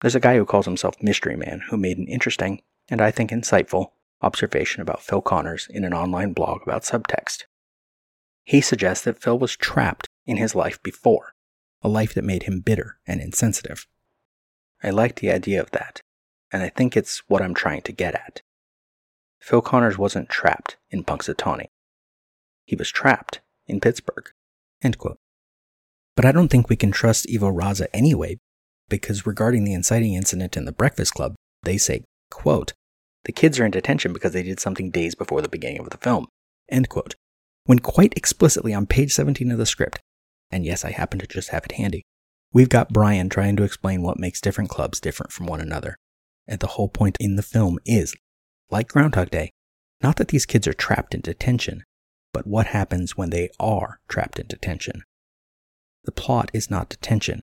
There's 0.00 0.16
a 0.16 0.20
guy 0.20 0.36
who 0.36 0.44
calls 0.44 0.66
himself 0.66 1.00
Mystery 1.02 1.36
Man 1.36 1.62
who 1.68 1.76
made 1.76 1.98
an 1.98 2.08
interesting, 2.08 2.62
and 2.88 3.00
I 3.00 3.10
think 3.10 3.30
insightful, 3.30 3.92
observation 4.22 4.82
about 4.82 5.02
Phil 5.02 5.20
Connors 5.20 5.68
in 5.70 5.84
an 5.84 5.94
online 5.94 6.32
blog 6.32 6.62
about 6.62 6.82
subtext. 6.82 7.44
He 8.44 8.60
suggests 8.60 9.04
that 9.04 9.22
Phil 9.22 9.38
was 9.38 9.56
trapped 9.56 10.08
in 10.26 10.36
his 10.36 10.54
life 10.54 10.82
before, 10.82 11.34
a 11.82 11.88
life 11.88 12.14
that 12.14 12.24
made 12.24 12.44
him 12.44 12.60
bitter 12.60 12.98
and 13.06 13.20
insensitive. 13.20 13.86
I 14.82 14.90
like 14.90 15.16
the 15.16 15.30
idea 15.30 15.60
of 15.60 15.70
that, 15.72 16.00
and 16.52 16.62
I 16.62 16.68
think 16.68 16.96
it's 16.96 17.22
what 17.28 17.42
I'm 17.42 17.54
trying 17.54 17.82
to 17.82 17.92
get 17.92 18.14
at. 18.14 18.42
Phil 19.40 19.62
Connors 19.62 19.98
wasn't 19.98 20.28
trapped 20.28 20.76
in 20.90 21.04
Punxsutawney. 21.04 21.66
He 22.64 22.76
was 22.76 22.90
trapped 22.90 23.40
in 23.66 23.80
Pittsburgh. 23.80 24.30
But 26.16 26.24
I 26.24 26.32
don't 26.32 26.48
think 26.48 26.68
we 26.68 26.76
can 26.76 26.90
trust 26.90 27.26
Ivo 27.32 27.50
Raza 27.50 27.86
anyway, 27.92 28.38
because 28.88 29.26
regarding 29.26 29.64
the 29.64 29.74
inciting 29.74 30.14
incident 30.14 30.56
in 30.56 30.64
the 30.64 30.72
Breakfast 30.72 31.14
Club, 31.14 31.34
they 31.62 31.78
say, 31.78 32.04
quote, 32.30 32.72
the 33.24 33.32
kids 33.32 33.58
are 33.58 33.64
in 33.64 33.70
detention 33.70 34.12
because 34.12 34.32
they 34.32 34.42
did 34.42 34.60
something 34.60 34.90
days 34.90 35.14
before 35.14 35.42
the 35.42 35.48
beginning 35.48 35.80
of 35.80 35.90
the 35.90 35.98
film, 35.98 36.26
end 36.68 36.88
quote. 36.88 37.14
When 37.64 37.78
quite 37.78 38.14
explicitly 38.16 38.72
on 38.72 38.86
page 38.86 39.12
17 39.12 39.50
of 39.52 39.58
the 39.58 39.66
script, 39.66 40.00
and 40.50 40.64
yes, 40.64 40.84
I 40.84 40.92
happen 40.92 41.18
to 41.18 41.26
just 41.26 41.50
have 41.50 41.64
it 41.64 41.72
handy, 41.72 42.02
we've 42.52 42.68
got 42.68 42.92
Brian 42.92 43.28
trying 43.28 43.56
to 43.56 43.64
explain 43.64 44.02
what 44.02 44.18
makes 44.18 44.40
different 44.40 44.70
clubs 44.70 45.00
different 45.00 45.32
from 45.32 45.46
one 45.46 45.60
another. 45.60 45.96
And 46.48 46.60
the 46.60 46.66
whole 46.66 46.88
point 46.88 47.16
in 47.20 47.36
the 47.36 47.42
film 47.42 47.78
is, 47.84 48.16
like 48.70 48.88
Groundhog 48.88 49.30
Day, 49.30 49.52
not 50.02 50.16
that 50.16 50.28
these 50.28 50.46
kids 50.46 50.66
are 50.66 50.72
trapped 50.72 51.14
in 51.14 51.20
detention, 51.20 51.84
but 52.32 52.46
what 52.46 52.68
happens 52.68 53.16
when 53.16 53.30
they 53.30 53.50
are 53.60 54.00
trapped 54.08 54.38
in 54.38 54.46
detention. 54.46 55.02
The 56.04 56.12
plot 56.12 56.50
is 56.54 56.70
not 56.70 56.88
detention, 56.88 57.42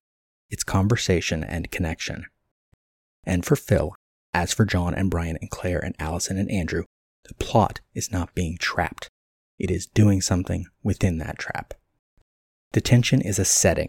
it's 0.50 0.64
conversation 0.64 1.44
and 1.44 1.70
connection. 1.70 2.26
And 3.24 3.44
for 3.44 3.56
Phil, 3.56 3.94
as 4.34 4.52
for 4.52 4.64
John 4.64 4.94
and 4.94 5.10
Brian 5.10 5.38
and 5.40 5.50
Claire 5.50 5.78
and 5.78 5.94
Allison 5.98 6.36
and 6.38 6.50
Andrew, 6.50 6.84
The 7.24 7.34
plot 7.34 7.80
is 7.94 8.12
not 8.12 8.34
being 8.34 8.56
trapped, 8.58 9.08
it 9.58 9.70
is 9.70 9.86
doing 9.86 10.20
something 10.20 10.66
within 10.82 11.18
that 11.18 11.38
trap. 11.38 11.74
Detention 12.72 13.20
is 13.20 13.38
a 13.38 13.44
setting, 13.44 13.88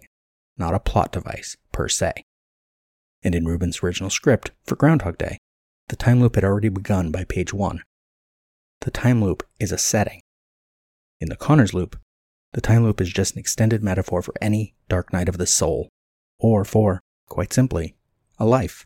not 0.58 0.74
a 0.74 0.80
plot 0.80 1.12
device 1.12 1.58
per 1.72 1.88
se. 1.88 2.24
And 3.24 3.34
in 3.36 3.46
Rubin's 3.46 3.82
original 3.84 4.10
script 4.10 4.52
for 4.66 4.76
Groundhog 4.76 5.18
Day, 5.18 5.38
the 5.90 5.96
time 5.96 6.20
loop 6.22 6.36
had 6.36 6.44
already 6.44 6.70
begun 6.70 7.12
by 7.12 7.24
page 7.24 7.54
one. 7.54 7.82
The 8.82 8.92
time 8.92 9.24
loop 9.24 9.44
is 9.60 9.72
a 9.72 9.78
setting. 9.78 10.22
In 11.20 11.30
the 11.30 11.36
Connors 11.36 11.74
loop, 11.74 11.98
the 12.54 12.62
time 12.62 12.84
loop 12.84 13.02
is 13.02 13.10
just 13.10 13.34
an 13.34 13.40
extended 13.40 13.84
metaphor 13.84 14.22
for 14.22 14.34
any 14.42 14.76
dark 14.88 15.12
night 15.12 15.30
of 15.30 15.38
the 15.38 15.48
soul, 15.48 15.90
or 16.40 16.64
for, 16.64 17.02
quite 17.28 17.54
simply, 17.54 17.96
a 18.38 18.46
life. 18.46 18.86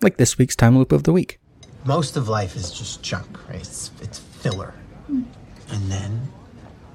Like 0.00 0.16
this 0.16 0.38
week's 0.38 0.56
time 0.56 0.78
loop 0.78 0.92
of 0.92 1.02
the 1.02 1.12
week. 1.12 1.40
Most 1.84 2.16
of 2.16 2.28
life 2.28 2.56
is 2.56 2.70
just 2.70 3.02
junk, 3.02 3.48
right? 3.48 3.60
It's, 3.60 3.90
it's 4.00 4.18
filler. 4.18 4.74
Hmm. 5.06 5.22
And 5.70 5.90
then 5.90 6.28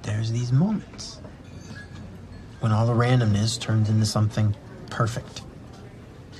there's 0.03 0.31
these 0.31 0.51
moments 0.51 1.19
when 2.59 2.71
all 2.71 2.85
the 2.85 2.93
randomness 2.93 3.59
turns 3.59 3.89
into 3.89 4.05
something 4.05 4.55
perfect. 4.89 5.41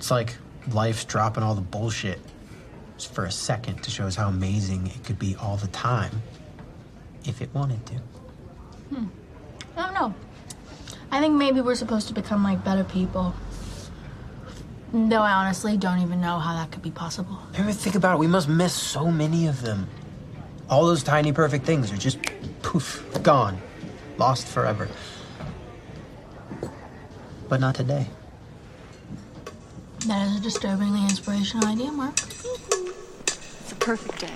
It's 0.01 0.09
like 0.09 0.35
life's 0.73 1.05
dropping 1.05 1.43
all 1.43 1.53
the 1.53 1.61
bullshit 1.61 2.19
just 2.97 3.13
for 3.13 3.25
a 3.25 3.31
second 3.31 3.83
to 3.83 3.91
show 3.91 4.07
us 4.07 4.15
how 4.15 4.29
amazing 4.29 4.87
it 4.87 5.03
could 5.03 5.19
be 5.19 5.35
all 5.35 5.57
the 5.57 5.67
time 5.67 6.23
if 7.23 7.39
it 7.39 7.53
wanted 7.53 7.85
to. 7.85 7.93
Hmm. 8.89 9.05
I 9.77 9.85
don't 9.85 9.93
know. 9.93 10.15
I 11.11 11.19
think 11.19 11.35
maybe 11.35 11.61
we're 11.61 11.75
supposed 11.75 12.07
to 12.07 12.15
become 12.15 12.43
like 12.43 12.63
better 12.63 12.83
people. 12.83 13.35
Though 14.91 15.21
I 15.21 15.33
honestly 15.33 15.77
don't 15.77 15.99
even 15.99 16.19
know 16.19 16.39
how 16.39 16.55
that 16.55 16.71
could 16.71 16.81
be 16.81 16.89
possible. 16.89 17.37
Ever 17.53 17.71
think 17.71 17.93
about 17.93 18.15
it? 18.15 18.21
We 18.21 18.27
must 18.27 18.49
miss 18.49 18.73
so 18.73 19.11
many 19.11 19.45
of 19.45 19.61
them. 19.61 19.87
All 20.67 20.87
those 20.87 21.03
tiny 21.03 21.31
perfect 21.31 21.63
things 21.63 21.93
are 21.93 21.97
just 21.97 22.17
poof, 22.63 23.05
gone, 23.21 23.61
lost 24.17 24.47
forever. 24.47 24.89
But 27.47 27.59
not 27.59 27.75
today. 27.75 28.07
That 30.07 30.27
is 30.27 30.37
a 30.37 30.39
disturbingly 30.39 31.01
inspirational 31.03 31.67
idea, 31.67 31.91
Mark. 31.91 32.19
It's 32.19 33.71
a 33.71 33.75
perfect 33.75 34.19
day. 34.19 34.33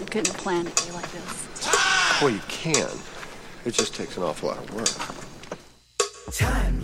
You 0.00 0.06
couldn't 0.06 0.36
plan 0.36 0.66
a 0.66 0.70
day 0.70 0.90
like 0.92 1.10
this. 1.12 2.18
Well, 2.20 2.30
you 2.30 2.40
can. 2.48 2.88
It 3.64 3.74
just 3.74 3.94
takes 3.94 4.16
an 4.16 4.24
awful 4.24 4.48
lot 4.48 4.58
of 4.58 4.74
work. 4.74 4.88
Time, 6.32 6.80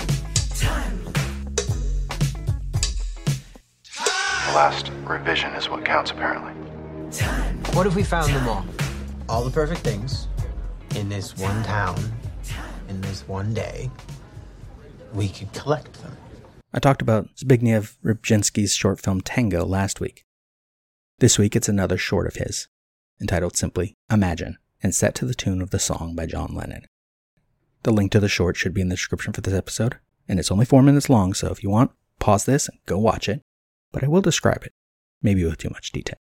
time, 0.54 1.04
The 3.94 4.54
last 4.54 4.90
revision 5.04 5.52
is 5.54 5.68
what 5.68 5.84
counts, 5.84 6.10
apparently. 6.12 6.52
time. 7.10 7.58
What 7.74 7.86
if 7.86 7.94
we 7.96 8.04
found 8.04 8.32
them 8.32 8.48
all? 8.48 8.64
All 9.28 9.44
the 9.44 9.50
perfect 9.50 9.80
things 9.80 10.28
in 10.94 11.08
this 11.08 11.36
one 11.36 11.62
town, 11.64 11.96
in 12.88 13.00
this 13.00 13.26
one 13.26 13.52
day. 13.54 13.90
We 15.12 15.28
could 15.28 15.52
collect 15.52 15.92
them. 16.02 16.16
I 16.78 16.80
talked 16.80 17.02
about 17.02 17.35
Zbigniew 17.35 17.97
Rybczynski's 18.04 18.73
short 18.73 19.00
film 19.00 19.20
Tango 19.20 19.66
last 19.66 19.99
week. 19.99 20.25
This 21.18 21.37
week 21.37 21.56
it's 21.56 21.68
another 21.68 21.99
short 21.99 22.28
of 22.28 22.37
his, 22.37 22.68
entitled 23.20 23.56
simply 23.56 23.97
Imagine, 24.08 24.58
and 24.80 24.94
set 24.94 25.16
to 25.16 25.25
the 25.25 25.35
tune 25.35 25.61
of 25.61 25.70
the 25.70 25.80
song 25.80 26.14
by 26.14 26.26
John 26.26 26.54
Lennon. 26.54 26.85
The 27.82 27.90
link 27.90 28.12
to 28.12 28.20
the 28.20 28.28
short 28.28 28.56
should 28.56 28.75
be 28.75 28.80
in 28.80 28.90
the 28.90 28.94
description 28.94 29.32
for 29.32 29.40
this 29.40 29.54
episode, 29.54 29.99
and 30.28 30.38
it's 30.38 30.52
only 30.52 30.64
four 30.64 30.85
minutes 30.85 31.11
long, 31.11 31.35
so 31.35 31.49
if 31.49 31.64
you 31.64 31.68
want, 31.68 31.90
pause 32.20 32.44
this 32.44 32.68
and 32.68 32.78
go 32.87 32.97
watch 32.97 33.28
it, 33.28 33.42
but 33.90 34.04
I 34.04 34.06
will 34.06 34.20
describe 34.20 34.62
it, 34.62 34.73
maybe 35.20 35.44
with 35.44 35.58
too 35.58 35.70
much 35.70 35.90
detail. 35.90 36.18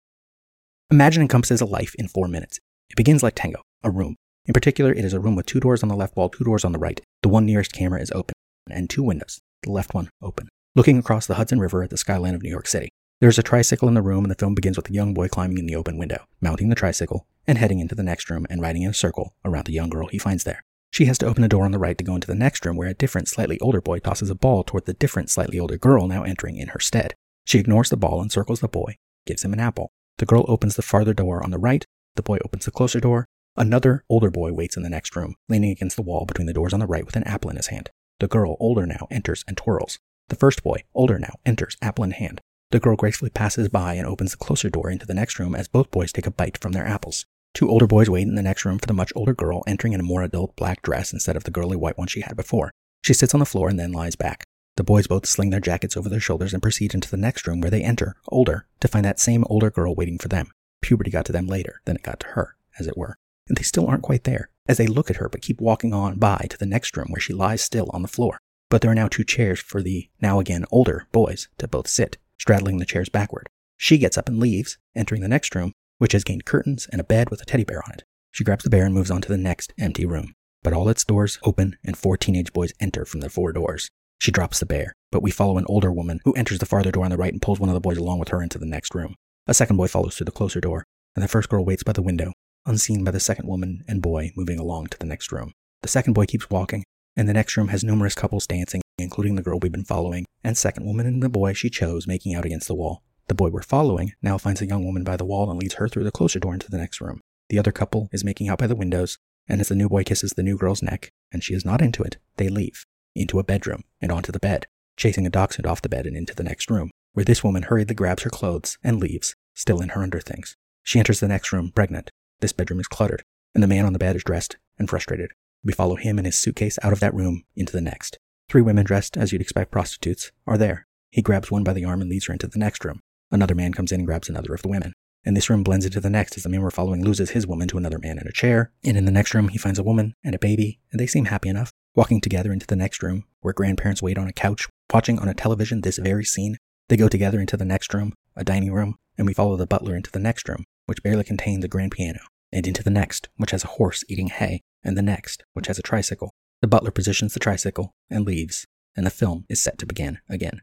Imagine 0.91 1.21
encompasses 1.21 1.61
a 1.61 1.65
life 1.65 1.95
in 1.95 2.09
four 2.09 2.27
minutes. 2.27 2.59
It 2.89 2.97
begins 2.97 3.23
like 3.23 3.35
Tango, 3.35 3.61
a 3.85 3.89
room. 3.89 4.17
In 4.47 4.53
particular, 4.53 4.91
it 4.91 5.05
is 5.05 5.13
a 5.13 5.19
room 5.21 5.37
with 5.37 5.45
two 5.45 5.61
doors 5.61 5.81
on 5.81 5.87
the 5.87 5.95
left 5.95 6.17
wall, 6.17 6.27
two 6.27 6.43
doors 6.43 6.65
on 6.65 6.73
the 6.73 6.79
right. 6.79 6.99
The 7.23 7.29
one 7.29 7.45
nearest 7.45 7.71
camera 7.71 8.01
is 8.01 8.11
open, 8.11 8.33
and 8.69 8.89
two 8.89 9.01
windows, 9.03 9.39
the 9.63 9.71
left 9.71 9.93
one 9.93 10.09
open, 10.21 10.49
looking 10.75 10.97
across 10.97 11.27
the 11.27 11.35
Hudson 11.35 11.59
River 11.59 11.83
at 11.83 11.89
the 11.89 11.97
skyline 11.97 12.35
of 12.35 12.41
New 12.41 12.49
York 12.49 12.67
City. 12.67 12.89
There 13.19 13.29
is 13.29 13.37
a 13.37 13.43
tricycle 13.43 13.87
in 13.87 13.93
the 13.93 14.01
room, 14.01 14.23
and 14.25 14.31
the 14.31 14.35
film 14.35 14.55
begins 14.55 14.77
with 14.77 14.89
a 14.89 14.93
young 14.93 15.13
boy 15.13 15.27
climbing 15.27 15.59
in 15.59 15.67
the 15.67 15.75
open 15.75 15.97
window, 15.97 16.25
mounting 16.41 16.69
the 16.69 16.75
tricycle, 16.75 17.27
and 17.45 17.57
heading 17.57 17.79
into 17.79 17.93
the 17.93 18.03
next 18.03 18.29
room 18.31 18.47
and 18.49 18.61
riding 18.61 18.81
in 18.81 18.89
a 18.89 18.95
circle 18.95 19.35
around 19.45 19.65
the 19.65 19.73
young 19.73 19.89
girl 19.89 20.07
he 20.07 20.17
finds 20.17 20.43
there. 20.43 20.63
She 20.89 21.05
has 21.05 21.17
to 21.19 21.27
open 21.27 21.43
a 21.43 21.47
door 21.47 21.63
on 21.63 21.71
the 21.71 21.79
right 21.79 21.97
to 21.97 22.03
go 22.03 22.15
into 22.15 22.27
the 22.27 22.35
next 22.35 22.65
room 22.65 22.75
where 22.75 22.89
a 22.89 22.95
different, 22.95 23.27
slightly 23.27 23.59
older 23.59 23.79
boy 23.79 23.99
tosses 23.99 24.29
a 24.29 24.35
ball 24.35 24.63
toward 24.63 24.85
the 24.85 24.93
different, 24.93 25.29
slightly 25.29 25.59
older 25.59 25.77
girl 25.77 26.07
now 26.07 26.23
entering 26.23 26.57
in 26.57 26.69
her 26.69 26.79
stead. 26.79 27.13
She 27.45 27.59
ignores 27.59 27.89
the 27.89 27.97
ball 27.97 28.21
and 28.21 28.31
circles 28.31 28.59
the 28.59 28.67
boy, 28.67 28.97
gives 29.25 29.43
him 29.45 29.53
an 29.53 29.59
apple. 29.59 29.91
The 30.17 30.25
girl 30.25 30.45
opens 30.47 30.75
the 30.75 30.81
farther 30.81 31.13
door 31.13 31.43
on 31.43 31.51
the 31.51 31.59
right, 31.59 31.85
the 32.15 32.23
boy 32.23 32.39
opens 32.43 32.65
the 32.65 32.71
closer 32.71 32.99
door. 32.99 33.27
Another, 33.55 34.03
older 34.09 34.31
boy 34.31 34.51
waits 34.51 34.77
in 34.77 34.83
the 34.83 34.89
next 34.89 35.15
room, 35.15 35.35
leaning 35.47 35.71
against 35.71 35.95
the 35.95 36.01
wall 36.01 36.25
between 36.25 36.47
the 36.47 36.53
doors 36.53 36.73
on 36.73 36.79
the 36.79 36.87
right 36.87 37.05
with 37.05 37.15
an 37.15 37.23
apple 37.23 37.49
in 37.49 37.57
his 37.57 37.67
hand. 37.67 37.89
The 38.21 38.27
girl, 38.27 38.55
older 38.59 38.85
now, 38.85 39.07
enters 39.09 39.43
and 39.47 39.57
twirls. 39.57 39.97
The 40.29 40.35
first 40.35 40.61
boy, 40.61 40.83
older 40.93 41.17
now, 41.17 41.37
enters, 41.43 41.75
apple 41.81 42.03
in 42.03 42.11
hand. 42.11 42.39
The 42.69 42.79
girl 42.79 42.95
gracefully 42.95 43.31
passes 43.31 43.67
by 43.67 43.95
and 43.95 44.05
opens 44.05 44.29
the 44.29 44.37
closer 44.37 44.69
door 44.69 44.91
into 44.91 45.07
the 45.07 45.15
next 45.15 45.39
room 45.39 45.55
as 45.55 45.67
both 45.67 45.89
boys 45.89 46.11
take 46.11 46.27
a 46.27 46.31
bite 46.31 46.59
from 46.59 46.73
their 46.73 46.85
apples. 46.85 47.25
Two 47.55 47.67
older 47.67 47.87
boys 47.87 48.11
wait 48.11 48.27
in 48.27 48.35
the 48.35 48.43
next 48.43 48.63
room 48.63 48.77
for 48.77 48.85
the 48.85 48.93
much 48.93 49.11
older 49.15 49.33
girl 49.33 49.63
entering 49.65 49.93
in 49.93 49.99
a 49.99 50.03
more 50.03 50.21
adult 50.21 50.55
black 50.55 50.83
dress 50.83 51.11
instead 51.11 51.35
of 51.35 51.45
the 51.45 51.49
girly 51.49 51.75
white 51.75 51.97
one 51.97 52.05
she 52.05 52.21
had 52.21 52.35
before. 52.35 52.69
She 53.03 53.15
sits 53.15 53.33
on 53.33 53.39
the 53.39 53.45
floor 53.47 53.69
and 53.69 53.79
then 53.79 53.91
lies 53.91 54.15
back. 54.15 54.43
The 54.77 54.83
boys 54.83 55.07
both 55.07 55.25
sling 55.25 55.49
their 55.49 55.59
jackets 55.59 55.97
over 55.97 56.07
their 56.07 56.19
shoulders 56.19 56.53
and 56.53 56.61
proceed 56.61 56.93
into 56.93 57.09
the 57.09 57.17
next 57.17 57.47
room 57.47 57.59
where 57.59 57.71
they 57.71 57.81
enter, 57.81 58.17
older, 58.27 58.67
to 58.81 58.87
find 58.87 59.03
that 59.03 59.19
same 59.19 59.45
older 59.49 59.71
girl 59.71 59.95
waiting 59.95 60.19
for 60.19 60.27
them. 60.27 60.51
Puberty 60.83 61.09
got 61.09 61.25
to 61.25 61.31
them 61.31 61.47
later 61.47 61.81
than 61.85 61.95
it 61.95 62.03
got 62.03 62.19
to 62.19 62.27
her, 62.27 62.55
as 62.77 62.85
it 62.85 62.95
were. 62.95 63.17
And 63.47 63.57
they 63.57 63.63
still 63.63 63.87
aren't 63.87 64.03
quite 64.03 64.25
there, 64.25 64.50
as 64.67 64.77
they 64.77 64.87
look 64.87 65.09
at 65.09 65.17
her 65.17 65.29
but 65.29 65.41
keep 65.41 65.59
walking 65.59 65.93
on 65.93 66.17
by 66.17 66.47
to 66.49 66.57
the 66.57 66.65
next 66.65 66.95
room 66.95 67.07
where 67.09 67.21
she 67.21 67.33
lies 67.33 67.61
still 67.61 67.89
on 67.93 68.01
the 68.01 68.07
floor. 68.07 68.39
But 68.69 68.81
there 68.81 68.91
are 68.91 68.95
now 68.95 69.07
two 69.07 69.23
chairs 69.23 69.59
for 69.59 69.81
the, 69.81 70.09
now 70.21 70.39
again 70.39 70.65
older, 70.71 71.07
boys 71.11 71.49
to 71.57 71.67
both 71.67 71.87
sit, 71.87 72.17
straddling 72.37 72.77
the 72.77 72.85
chairs 72.85 73.09
backward. 73.09 73.47
She 73.77 73.97
gets 73.97 74.17
up 74.17 74.29
and 74.29 74.39
leaves, 74.39 74.77
entering 74.95 75.21
the 75.21 75.27
next 75.27 75.53
room, 75.55 75.73
which 75.97 76.13
has 76.13 76.23
gained 76.23 76.45
curtains 76.45 76.87
and 76.91 77.01
a 77.01 77.03
bed 77.03 77.29
with 77.29 77.41
a 77.41 77.45
teddy 77.45 77.63
bear 77.63 77.83
on 77.85 77.93
it. 77.93 78.03
She 78.31 78.43
grabs 78.43 78.63
the 78.63 78.69
bear 78.69 78.85
and 78.85 78.93
moves 78.93 79.11
on 79.11 79.21
to 79.21 79.27
the 79.27 79.37
next 79.37 79.73
empty 79.79 80.05
room. 80.05 80.33
But 80.63 80.73
all 80.73 80.87
its 80.89 81.03
doors 81.03 81.39
open 81.43 81.77
and 81.83 81.97
four 81.97 82.17
teenage 82.17 82.53
boys 82.53 82.73
enter 82.79 83.03
from 83.03 83.21
the 83.21 83.29
four 83.29 83.51
doors. 83.51 83.89
She 84.19 84.31
drops 84.31 84.59
the 84.59 84.65
bear, 84.65 84.93
but 85.11 85.23
we 85.23 85.31
follow 85.31 85.57
an 85.57 85.65
older 85.67 85.91
woman 85.91 86.19
who 86.23 86.33
enters 86.33 86.59
the 86.59 86.65
farther 86.65 86.91
door 86.91 87.03
on 87.03 87.11
the 87.11 87.17
right 87.17 87.33
and 87.33 87.41
pulls 87.41 87.59
one 87.59 87.69
of 87.69 87.73
the 87.73 87.81
boys 87.81 87.97
along 87.97 88.19
with 88.19 88.29
her 88.29 88.41
into 88.41 88.59
the 88.59 88.67
next 88.67 88.93
room. 88.93 89.15
A 89.47 89.53
second 89.53 89.77
boy 89.77 89.87
follows 89.87 90.15
through 90.15 90.25
the 90.25 90.31
closer 90.31 90.61
door, 90.61 90.85
and 91.15 91.23
the 91.23 91.27
first 91.27 91.49
girl 91.49 91.65
waits 91.65 91.83
by 91.83 91.93
the 91.93 92.03
window, 92.03 92.31
unseen 92.65 93.03
by 93.03 93.11
the 93.11 93.19
second 93.19 93.47
woman 93.47 93.83
and 93.87 94.01
boy 94.01 94.31
moving 94.35 94.59
along 94.59 94.87
to 94.87 94.97
the 94.97 95.05
next 95.05 95.31
room. 95.31 95.53
The 95.81 95.87
second 95.87 96.13
boy 96.13 96.25
keeps 96.25 96.49
walking, 96.49 96.83
and 97.15 97.27
the 97.27 97.33
next 97.33 97.57
room 97.57 97.69
has 97.69 97.83
numerous 97.83 98.15
couples 98.15 98.47
dancing, 98.47 98.81
including 98.97 99.35
the 99.35 99.41
girl 99.41 99.59
we've 99.59 99.71
been 99.71 99.83
following, 99.83 100.25
and 100.43 100.57
second 100.57 100.85
woman 100.85 101.05
and 101.05 101.21
the 101.21 101.29
boy 101.29 101.53
she 101.53 101.69
chose 101.69 102.07
making 102.07 102.35
out 102.35 102.45
against 102.45 102.67
the 102.67 102.75
wall. 102.75 103.03
The 103.27 103.35
boy 103.35 103.49
we're 103.49 103.61
following 103.61 104.13
now 104.21 104.37
finds 104.37 104.61
a 104.61 104.67
young 104.67 104.85
woman 104.85 105.03
by 105.03 105.17
the 105.17 105.25
wall 105.25 105.49
and 105.49 105.59
leads 105.59 105.75
her 105.75 105.87
through 105.87 106.03
the 106.03 106.11
closer 106.11 106.39
door 106.39 106.53
into 106.53 106.69
the 106.69 106.77
next 106.77 107.01
room. 107.01 107.21
The 107.49 107.59
other 107.59 107.71
couple 107.71 108.09
is 108.11 108.23
making 108.23 108.49
out 108.49 108.59
by 108.59 108.67
the 108.67 108.75
windows, 108.75 109.17
and 109.47 109.59
as 109.59 109.69
the 109.69 109.75
new 109.75 109.89
boy 109.89 110.03
kisses 110.03 110.31
the 110.31 110.43
new 110.43 110.57
girl's 110.57 110.83
neck, 110.83 111.11
and 111.31 111.43
she 111.43 111.53
is 111.53 111.65
not 111.65 111.81
into 111.81 112.03
it, 112.03 112.17
they 112.37 112.49
leave, 112.49 112.85
into 113.15 113.39
a 113.39 113.43
bedroom, 113.43 113.83
and 114.01 114.11
onto 114.11 114.31
the 114.31 114.39
bed, 114.39 114.67
chasing 114.97 115.25
a 115.25 115.29
dachshund 115.29 115.65
off 115.65 115.81
the 115.81 115.89
bed 115.89 116.05
and 116.05 116.15
into 116.15 116.35
the 116.35 116.43
next 116.43 116.69
room, 116.69 116.91
where 117.13 117.25
this 117.25 117.43
woman 117.43 117.63
hurriedly 117.63 117.95
grabs 117.95 118.23
her 118.23 118.29
clothes 118.29 118.77
and 118.83 118.99
leaves, 118.99 119.35
still 119.53 119.81
in 119.81 119.89
her 119.89 120.03
underthings. 120.03 120.55
She 120.83 120.99
enters 120.99 121.19
the 121.19 121.27
next 121.27 121.51
room, 121.51 121.71
pregnant. 121.73 122.09
This 122.41 122.53
bedroom 122.53 122.79
is 122.79 122.87
cluttered, 122.87 123.23
and 123.55 123.63
the 123.63 123.67
man 123.67 123.85
on 123.85 123.93
the 123.93 123.99
bed 123.99 124.15
is 124.15 124.23
dressed 124.23 124.57
and 124.77 124.89
frustrated. 124.89 125.31
We 125.63 125.73
follow 125.73 125.95
him 125.95 126.17
and 126.17 126.25
his 126.25 126.37
suitcase 126.37 126.79
out 126.83 126.91
of 126.91 126.99
that 126.99 127.13
room 127.13 127.43
into 127.55 127.71
the 127.71 127.81
next. 127.81 128.17
Three 128.49 128.63
women 128.63 128.83
dressed 128.83 129.15
as 129.15 129.31
you'd 129.31 129.41
expect 129.41 129.71
prostitutes 129.71 130.31
are 130.47 130.57
there. 130.57 130.87
He 131.11 131.21
grabs 131.21 131.51
one 131.51 131.63
by 131.63 131.73
the 131.73 131.85
arm 131.85 132.01
and 132.01 132.09
leads 132.09 132.25
her 132.25 132.33
into 132.33 132.47
the 132.47 132.59
next 132.59 132.83
room. 132.83 132.99
Another 133.29 133.55
man 133.55 133.73
comes 133.73 133.91
in 133.91 134.01
and 134.01 134.07
grabs 134.07 134.27
another 134.27 134.53
of 134.53 134.61
the 134.63 134.67
women. 134.67 134.93
And 135.23 135.37
this 135.37 135.49
room 135.51 135.61
blends 135.61 135.85
into 135.85 135.99
the 135.99 136.09
next 136.09 136.35
as 136.35 136.43
the 136.43 136.49
man 136.49 136.61
we're 136.61 136.71
following 136.71 137.05
loses 137.05 137.29
his 137.29 137.45
woman 137.45 137.67
to 137.67 137.77
another 137.77 137.99
man 137.99 138.17
in 138.17 138.27
a 138.27 138.31
chair. 138.31 138.71
And 138.83 138.97
in 138.97 139.05
the 139.05 139.11
next 139.11 139.35
room, 139.35 139.49
he 139.49 139.59
finds 139.59 139.77
a 139.77 139.83
woman 139.83 140.15
and 140.23 140.33
a 140.33 140.39
baby, 140.39 140.79
and 140.91 140.99
they 140.99 141.05
seem 141.05 141.25
happy 141.25 141.47
enough. 141.47 141.71
Walking 141.93 142.21
together 142.21 142.51
into 142.51 142.65
the 142.65 142.75
next 142.75 143.03
room, 143.03 143.25
where 143.41 143.53
grandparents 143.53 144.01
wait 144.01 144.17
on 144.17 144.27
a 144.27 144.33
couch, 144.33 144.67
watching 144.91 145.19
on 145.19 145.27
a 145.27 145.33
television 145.35 145.81
this 145.81 145.97
very 145.97 146.23
scene. 146.23 146.57
They 146.89 146.97
go 146.97 147.07
together 147.07 147.39
into 147.39 147.55
the 147.55 147.65
next 147.65 147.93
room, 147.93 148.13
a 148.35 148.43
dining 148.43 148.71
room, 148.71 148.95
and 149.17 149.27
we 149.27 149.33
follow 149.33 149.57
the 149.57 149.67
butler 149.67 149.95
into 149.95 150.11
the 150.11 150.19
next 150.19 150.49
room, 150.49 150.65
which 150.91 151.03
barely 151.03 151.23
contains 151.23 151.63
a 151.63 151.69
grand 151.69 151.93
piano, 151.93 152.19
and 152.51 152.67
into 152.67 152.83
the 152.83 152.89
next, 152.89 153.29
which 153.37 153.51
has 153.51 153.63
a 153.63 153.67
horse 153.67 154.03
eating 154.09 154.27
hay, 154.27 154.59
and 154.83 154.97
the 154.97 155.01
next, 155.01 155.41
which 155.53 155.67
has 155.67 155.79
a 155.79 155.81
tricycle. 155.81 156.33
The 156.59 156.67
butler 156.67 156.91
positions 156.91 157.33
the 157.33 157.39
tricycle 157.39 157.93
and 158.09 158.25
leaves, 158.25 158.65
and 158.93 159.05
the 159.05 159.09
film 159.09 159.45
is 159.47 159.63
set 159.63 159.77
to 159.77 159.85
begin 159.85 160.19
again. 160.29 160.59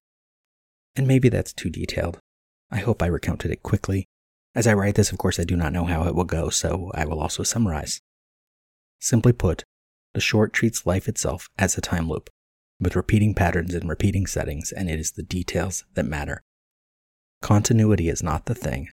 And 0.94 1.06
maybe 1.06 1.30
that's 1.30 1.54
too 1.54 1.70
detailed. 1.70 2.18
I 2.70 2.80
hope 2.80 3.02
I 3.02 3.06
recounted 3.06 3.50
it 3.50 3.62
quickly. 3.62 4.04
As 4.54 4.66
I 4.66 4.74
write 4.74 4.96
this, 4.96 5.12
of 5.12 5.16
course, 5.16 5.40
I 5.40 5.44
do 5.44 5.56
not 5.56 5.72
know 5.72 5.86
how 5.86 6.06
it 6.06 6.14
will 6.14 6.24
go, 6.24 6.50
so 6.50 6.90
I 6.92 7.06
will 7.06 7.20
also 7.20 7.42
summarize. 7.42 8.02
Simply 9.00 9.32
put, 9.32 9.64
the 10.12 10.20
short 10.20 10.52
treats 10.52 10.84
life 10.84 11.08
itself 11.08 11.48
as 11.56 11.78
a 11.78 11.80
time 11.80 12.06
loop, 12.06 12.28
with 12.78 12.96
repeating 12.96 13.32
patterns 13.32 13.72
and 13.72 13.88
repeating 13.88 14.26
settings, 14.26 14.72
and 14.72 14.90
it 14.90 15.00
is 15.00 15.12
the 15.12 15.22
details 15.22 15.86
that 15.94 16.04
matter. 16.04 16.42
Continuity 17.40 18.10
is 18.10 18.22
not 18.22 18.44
the 18.44 18.54
thing, 18.54 18.90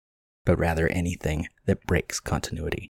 but 0.44 0.58
rather 0.58 0.88
anything 0.88 1.48
that 1.66 1.86
breaks 1.86 2.20
continuity. 2.20 2.88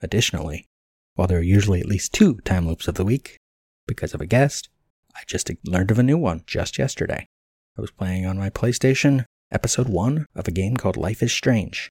Additionally, 0.00 0.66
while 1.14 1.28
there 1.28 1.38
are 1.38 1.42
usually 1.42 1.80
at 1.80 1.86
least 1.86 2.12
two 2.12 2.36
time 2.44 2.66
loops 2.66 2.88
of 2.88 2.94
the 2.94 3.04
week, 3.04 3.38
because 3.86 4.14
of 4.14 4.20
a 4.20 4.26
guest, 4.26 4.68
I 5.14 5.20
just 5.26 5.50
learned 5.64 5.90
of 5.90 5.98
a 5.98 6.02
new 6.02 6.18
one 6.18 6.42
just 6.46 6.78
yesterday. 6.78 7.26
I 7.76 7.80
was 7.80 7.90
playing 7.90 8.26
on 8.26 8.38
my 8.38 8.50
PlayStation 8.50 9.24
episode 9.50 9.88
1 9.88 10.26
of 10.34 10.48
a 10.48 10.52
game 10.52 10.76
called 10.76 10.96
Life 10.96 11.22
is 11.22 11.32
Strange. 11.32 11.90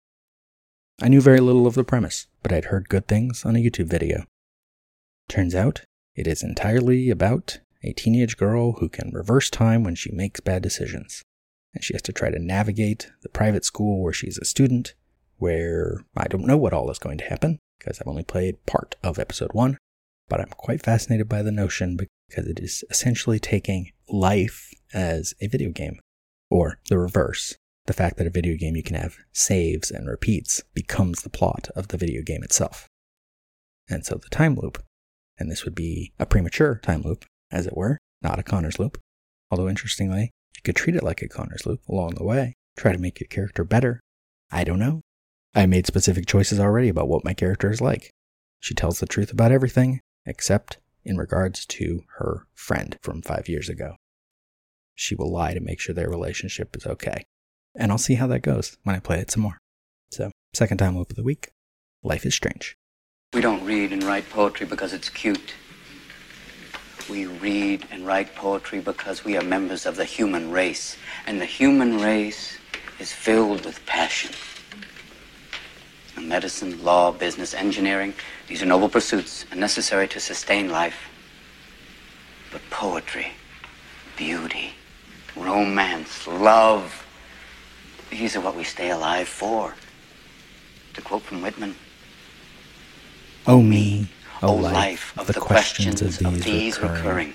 I 1.01 1.07
knew 1.07 1.21
very 1.21 1.39
little 1.39 1.65
of 1.65 1.75
the 1.75 1.83
premise, 1.83 2.27
but 2.41 2.51
I'd 2.51 2.65
heard 2.65 2.89
good 2.89 3.07
things 3.07 3.45
on 3.45 3.55
a 3.55 3.59
YouTube 3.59 3.87
video. 3.87 4.25
Turns 5.29 5.55
out, 5.55 5.81
it 6.15 6.27
is 6.27 6.43
entirely 6.43 7.09
about 7.09 7.59
a 7.83 7.93
teenage 7.93 8.37
girl 8.37 8.73
who 8.73 8.89
can 8.89 9.11
reverse 9.11 9.49
time 9.49 9.83
when 9.83 9.95
she 9.95 10.11
makes 10.11 10.39
bad 10.39 10.61
decisions. 10.61 11.23
And 11.73 11.83
she 11.83 11.93
has 11.93 12.01
to 12.03 12.13
try 12.13 12.29
to 12.29 12.39
navigate 12.39 13.11
the 13.21 13.29
private 13.29 13.65
school 13.65 14.01
where 14.01 14.13
she's 14.13 14.37
a 14.37 14.45
student, 14.45 14.93
where 15.37 16.05
I 16.15 16.27
don't 16.27 16.45
know 16.45 16.57
what 16.57 16.73
all 16.73 16.91
is 16.91 16.99
going 16.99 17.17
to 17.17 17.25
happen, 17.25 17.59
because 17.79 17.99
I've 17.99 18.07
only 18.07 18.23
played 18.23 18.65
part 18.65 18.95
of 19.03 19.17
episode 19.17 19.53
1, 19.53 19.77
but 20.29 20.39
I'm 20.39 20.49
quite 20.49 20.83
fascinated 20.83 21.27
by 21.27 21.41
the 21.41 21.51
notion 21.51 21.97
because 22.29 22.47
it 22.47 22.59
is 22.59 22.83
essentially 22.89 23.39
taking 23.39 23.91
life 24.07 24.71
as 24.93 25.33
a 25.41 25.47
video 25.47 25.71
game, 25.71 25.99
or 26.49 26.79
the 26.89 26.97
reverse. 26.97 27.55
The 27.85 27.93
fact 27.93 28.17
that 28.17 28.27
a 28.27 28.31
video 28.31 28.55
game 28.55 28.77
you 28.77 28.83
can 28.83 28.95
have 28.95 29.17
saves 29.33 29.91
and 29.91 30.07
repeats 30.07 30.63
becomes 30.73 31.21
the 31.21 31.29
plot 31.29 31.67
of 31.75 31.89
the 31.89 31.97
video 31.97 32.21
game 32.21 32.43
itself. 32.43 32.87
And 33.89 34.05
so 34.05 34.15
the 34.15 34.29
time 34.29 34.55
loop, 34.55 34.81
and 35.37 35.51
this 35.51 35.65
would 35.65 35.75
be 35.75 36.13
a 36.17 36.25
premature 36.25 36.79
time 36.81 37.01
loop, 37.01 37.25
as 37.51 37.67
it 37.67 37.75
were, 37.75 37.97
not 38.21 38.39
a 38.39 38.43
Connor's 38.43 38.79
loop. 38.79 38.97
Although 39.51 39.67
interestingly, 39.67 40.31
you 40.55 40.61
could 40.63 40.75
treat 40.75 40.95
it 40.95 41.03
like 41.03 41.21
a 41.21 41.27
Connor's 41.27 41.65
loop 41.65 41.81
along 41.87 42.15
the 42.15 42.23
way, 42.23 42.53
try 42.77 42.91
to 42.91 42.99
make 42.99 43.19
your 43.19 43.27
character 43.27 43.63
better. 43.63 43.99
I 44.51 44.63
don't 44.63 44.79
know. 44.79 45.01
I 45.55 45.65
made 45.65 45.85
specific 45.85 46.25
choices 46.25 46.59
already 46.59 46.89
about 46.89 47.07
what 47.07 47.25
my 47.25 47.33
character 47.33 47.71
is 47.71 47.81
like. 47.81 48.09
She 48.59 48.73
tells 48.73 48.99
the 48.99 49.05
truth 49.05 49.31
about 49.31 49.51
everything, 49.51 49.99
except 50.25 50.77
in 51.03 51.17
regards 51.17 51.65
to 51.65 52.03
her 52.17 52.47
friend 52.53 52.97
from 53.01 53.21
five 53.21 53.49
years 53.49 53.69
ago. 53.69 53.95
She 54.95 55.15
will 55.15 55.31
lie 55.31 55.53
to 55.53 55.59
make 55.59 55.79
sure 55.79 55.93
their 55.93 56.09
relationship 56.09 56.75
is 56.75 56.85
okay. 56.85 57.23
And 57.75 57.91
I'll 57.91 57.97
see 57.97 58.15
how 58.15 58.27
that 58.27 58.41
goes 58.41 58.77
when 58.83 58.95
I 58.95 58.99
play 58.99 59.19
it 59.19 59.31
some 59.31 59.43
more. 59.43 59.57
So, 60.11 60.31
second 60.53 60.77
time 60.77 60.97
loop 60.97 61.09
of 61.09 61.15
the 61.15 61.23
week 61.23 61.49
Life 62.03 62.25
is 62.25 62.35
Strange. 62.35 62.75
We 63.33 63.41
don't 63.41 63.65
read 63.65 63.91
and 63.91 64.03
write 64.03 64.29
poetry 64.29 64.67
because 64.67 64.93
it's 64.93 65.09
cute. 65.09 65.53
We 67.09 67.25
read 67.25 67.85
and 67.91 68.05
write 68.05 68.35
poetry 68.35 68.79
because 68.79 69.25
we 69.25 69.37
are 69.37 69.43
members 69.43 69.85
of 69.85 69.95
the 69.95 70.05
human 70.05 70.51
race. 70.51 70.97
And 71.27 71.39
the 71.39 71.45
human 71.45 71.99
race 71.99 72.57
is 72.99 73.11
filled 73.11 73.65
with 73.65 73.85
passion. 73.85 74.31
And 76.15 76.29
medicine, 76.29 76.83
law, 76.83 77.11
business, 77.11 77.53
engineering, 77.53 78.13
these 78.47 78.61
are 78.61 78.65
noble 78.65 78.89
pursuits 78.89 79.45
and 79.51 79.59
necessary 79.59 80.07
to 80.09 80.19
sustain 80.19 80.69
life. 80.69 81.09
But 82.51 82.61
poetry, 82.69 83.31
beauty, 84.15 84.73
romance, 85.35 86.27
love, 86.27 87.05
these 88.09 88.35
are 88.35 88.41
what 88.41 88.55
we 88.55 88.63
stay 88.63 88.91
alive 88.91 89.27
for. 89.27 89.75
To 90.93 91.01
quote 91.01 91.23
from 91.23 91.41
Whitman, 91.41 91.75
O 93.47 93.61
me, 93.61 94.07
O 94.43 94.53
life, 94.53 95.17
of 95.17 95.27
the 95.27 95.39
questions 95.39 96.01
of 96.01 96.43
these 96.43 96.77
recurring, 96.77 96.97
recurring, 96.97 97.33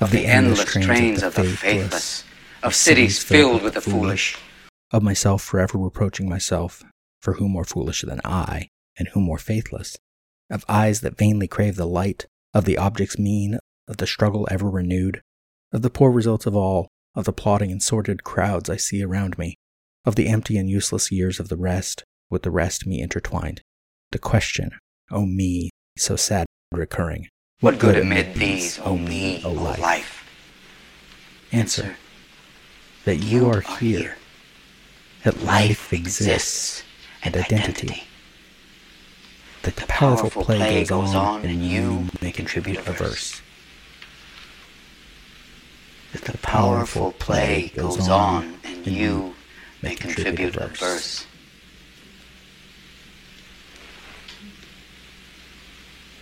of 0.00 0.10
the 0.12 0.24
endless 0.24 0.64
trains 0.64 1.22
of 1.22 1.34
the 1.34 1.44
faithless, 1.44 2.24
of 2.62 2.74
cities 2.74 3.22
filled 3.22 3.62
with 3.62 3.74
the 3.74 3.82
foolish, 3.82 4.38
of 4.92 5.02
myself 5.02 5.42
forever 5.42 5.76
reproaching 5.76 6.30
myself, 6.30 6.82
for 7.20 7.34
who 7.34 7.50
more 7.50 7.66
foolish 7.66 8.00
than 8.00 8.22
I, 8.24 8.70
and 8.98 9.08
who 9.08 9.20
more 9.20 9.36
faithless, 9.36 9.98
of 10.48 10.64
eyes 10.70 11.02
that 11.02 11.18
vainly 11.18 11.46
crave 11.46 11.76
the 11.76 11.84
light, 11.84 12.24
of 12.54 12.64
the 12.64 12.78
objects 12.78 13.18
mean, 13.18 13.58
of 13.86 13.98
the 13.98 14.06
struggle 14.06 14.48
ever 14.50 14.70
renewed, 14.70 15.20
of 15.70 15.82
the 15.82 15.90
poor 15.90 16.10
results 16.10 16.46
of 16.46 16.56
all, 16.56 16.88
of 17.14 17.26
the 17.26 17.32
plotting 17.34 17.70
and 17.70 17.82
sordid 17.82 18.24
crowds 18.24 18.70
I 18.70 18.76
see 18.76 19.02
around 19.04 19.36
me, 19.36 19.56
of 20.06 20.14
the 20.14 20.28
empty 20.28 20.56
and 20.56 20.70
useless 20.70 21.12
years 21.12 21.38
of 21.38 21.50
the 21.50 21.58
rest, 21.58 22.04
with 22.30 22.42
the 22.42 22.50
rest 22.50 22.86
me 22.86 23.02
intertwined. 23.02 23.60
The 24.12 24.18
question, 24.18 24.70
O 25.10 25.26
me, 25.26 25.68
so 25.96 26.16
sad 26.16 26.46
recurring, 26.72 27.28
What 27.60 27.78
good 27.78 27.96
amid 27.96 28.34
these, 28.34 28.78
O 28.80 28.96
me, 28.96 29.42
O 29.44 29.50
O 29.50 29.52
life? 29.52 29.80
life? 29.80 30.28
Answer, 31.52 31.96
that 33.04 33.16
you 33.16 33.48
are 33.50 33.60
here, 33.60 34.16
that 35.24 35.42
life 35.42 35.92
exists, 35.92 36.82
and 37.22 37.36
identity. 37.36 38.04
That 39.62 39.76
the 39.76 39.86
powerful 39.86 40.44
play 40.44 40.84
goes 40.84 41.14
on, 41.14 41.44
and 41.44 41.62
you 41.62 42.06
may 42.20 42.32
contribute 42.32 42.78
a 42.78 42.92
verse. 42.92 43.40
That 46.12 46.24
the 46.24 46.36
Powerful 46.38 47.12
play 47.12 47.72
goes 47.74 48.06
on, 48.08 48.58
and 48.64 48.86
you 48.86 49.34
may 49.80 49.94
contribute 49.94 50.56
a 50.56 50.66
verse. 50.66 51.26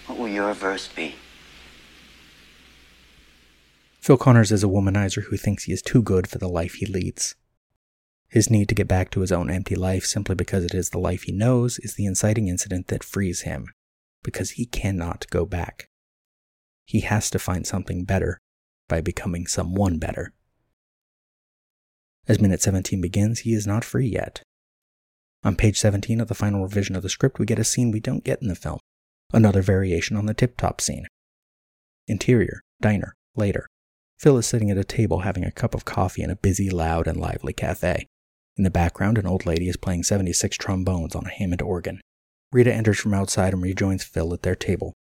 What 0.06 0.18
will 0.18 0.28
your 0.40 0.54
verse 0.54 0.88
be? 0.88 1.14
Phil 4.00 4.16
Connors 4.16 4.50
is 4.50 4.64
a 4.64 4.68
womanizer 4.68 5.24
who 5.24 5.36
thinks 5.36 5.64
he 5.64 5.72
is 5.72 5.82
too 5.82 6.02
good 6.02 6.26
for 6.26 6.38
the 6.38 6.48
life 6.48 6.74
he 6.74 6.86
leads. 6.86 7.34
His 8.28 8.48
need 8.48 8.68
to 8.70 8.74
get 8.74 8.88
back 8.88 9.10
to 9.10 9.20
his 9.20 9.32
own 9.32 9.50
empty 9.50 9.74
life 9.74 10.06
simply 10.06 10.34
because 10.34 10.64
it 10.64 10.74
is 10.74 10.90
the 10.90 10.98
life 10.98 11.24
he 11.24 11.32
knows 11.32 11.78
is 11.80 11.94
the 11.94 12.06
inciting 12.06 12.48
incident 12.48 12.86
that 12.86 13.04
frees 13.04 13.42
him, 13.42 13.66
because 14.22 14.52
he 14.52 14.64
cannot 14.64 15.26
go 15.30 15.44
back. 15.44 15.88
He 16.86 17.00
has 17.00 17.28
to 17.30 17.38
find 17.38 17.66
something 17.66 18.04
better 18.04 18.38
by 18.88 19.02
becoming 19.02 19.46
someone 19.46 19.98
better. 19.98 20.32
As 22.26 22.40
minute 22.40 22.62
17 22.62 23.00
begins, 23.00 23.40
he 23.40 23.52
is 23.52 23.66
not 23.66 23.84
free 23.84 24.08
yet. 24.08 24.42
On 25.44 25.56
page 25.56 25.78
17 25.78 26.20
of 26.20 26.28
the 26.28 26.34
final 26.34 26.62
revision 26.62 26.96
of 26.96 27.02
the 27.02 27.08
script, 27.08 27.38
we 27.38 27.46
get 27.46 27.58
a 27.58 27.64
scene 27.64 27.90
we 27.90 28.00
don't 28.00 28.24
get 28.24 28.40
in 28.40 28.48
the 28.48 28.54
film 28.54 28.78
another 29.32 29.62
variation 29.62 30.16
on 30.16 30.26
the 30.26 30.34
tip 30.34 30.56
top 30.56 30.80
scene. 30.80 31.06
Interior, 32.06 32.60
diner, 32.80 33.14
later. 33.36 33.66
Phil 34.18 34.36
is 34.38 34.46
sitting 34.46 34.70
at 34.70 34.78
a 34.78 34.84
table 34.84 35.20
having 35.20 35.44
a 35.44 35.50
cup 35.50 35.74
of 35.74 35.84
coffee 35.84 36.22
in 36.22 36.30
a 36.30 36.36
busy, 36.36 36.68
loud, 36.68 37.06
and 37.06 37.18
lively 37.18 37.52
cafe. 37.52 38.06
In 38.56 38.64
the 38.64 38.70
background, 38.70 39.16
an 39.16 39.26
old 39.26 39.46
lady 39.46 39.68
is 39.68 39.76
playing 39.76 40.02
76 40.02 40.56
trombones 40.58 41.14
on 41.14 41.24
a 41.24 41.30
Hammond 41.30 41.62
organ. 41.62 42.00
Rita 42.52 42.72
enters 42.74 42.98
from 42.98 43.14
outside 43.14 43.54
and 43.54 43.62
rejoins 43.62 44.04
Phil 44.04 44.34
at 44.34 44.42
their 44.42 44.56
table. 44.56 44.92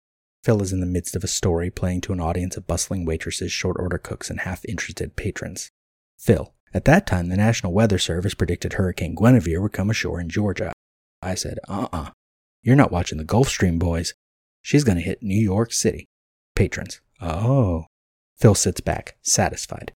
Phil 0.43 0.61
is 0.61 0.71
in 0.71 0.79
the 0.79 0.85
midst 0.85 1.15
of 1.15 1.23
a 1.23 1.27
story 1.27 1.69
playing 1.69 2.01
to 2.01 2.13
an 2.13 2.21
audience 2.21 2.55
of 2.55 2.67
bustling 2.67 3.05
waitresses, 3.05 3.51
short 3.51 3.75
order 3.79 3.97
cooks, 3.97 4.29
and 4.29 4.41
half 4.41 4.63
interested 4.65 5.15
patrons. 5.15 5.69
Phil, 6.17 6.53
at 6.73 6.85
that 6.85 7.07
time, 7.07 7.29
the 7.29 7.37
National 7.37 7.73
Weather 7.73 7.97
Service 7.97 8.33
predicted 8.33 8.73
Hurricane 8.73 9.15
Guinevere 9.15 9.61
would 9.61 9.73
come 9.73 9.89
ashore 9.89 10.21
in 10.21 10.29
Georgia. 10.29 10.71
I 11.21 11.35
said, 11.35 11.59
uh 11.67 11.87
uh. 11.91 12.09
You're 12.61 12.75
not 12.75 12.91
watching 12.91 13.17
the 13.17 13.23
Gulf 13.23 13.47
Stream, 13.47 13.79
boys. 13.79 14.13
She's 14.61 14.83
going 14.83 14.97
to 14.97 15.03
hit 15.03 15.23
New 15.23 15.39
York 15.39 15.71
City. 15.71 16.07
Patrons, 16.55 16.99
oh. 17.21 17.85
Phil 18.37 18.55
sits 18.55 18.81
back, 18.81 19.17
satisfied. 19.21 19.93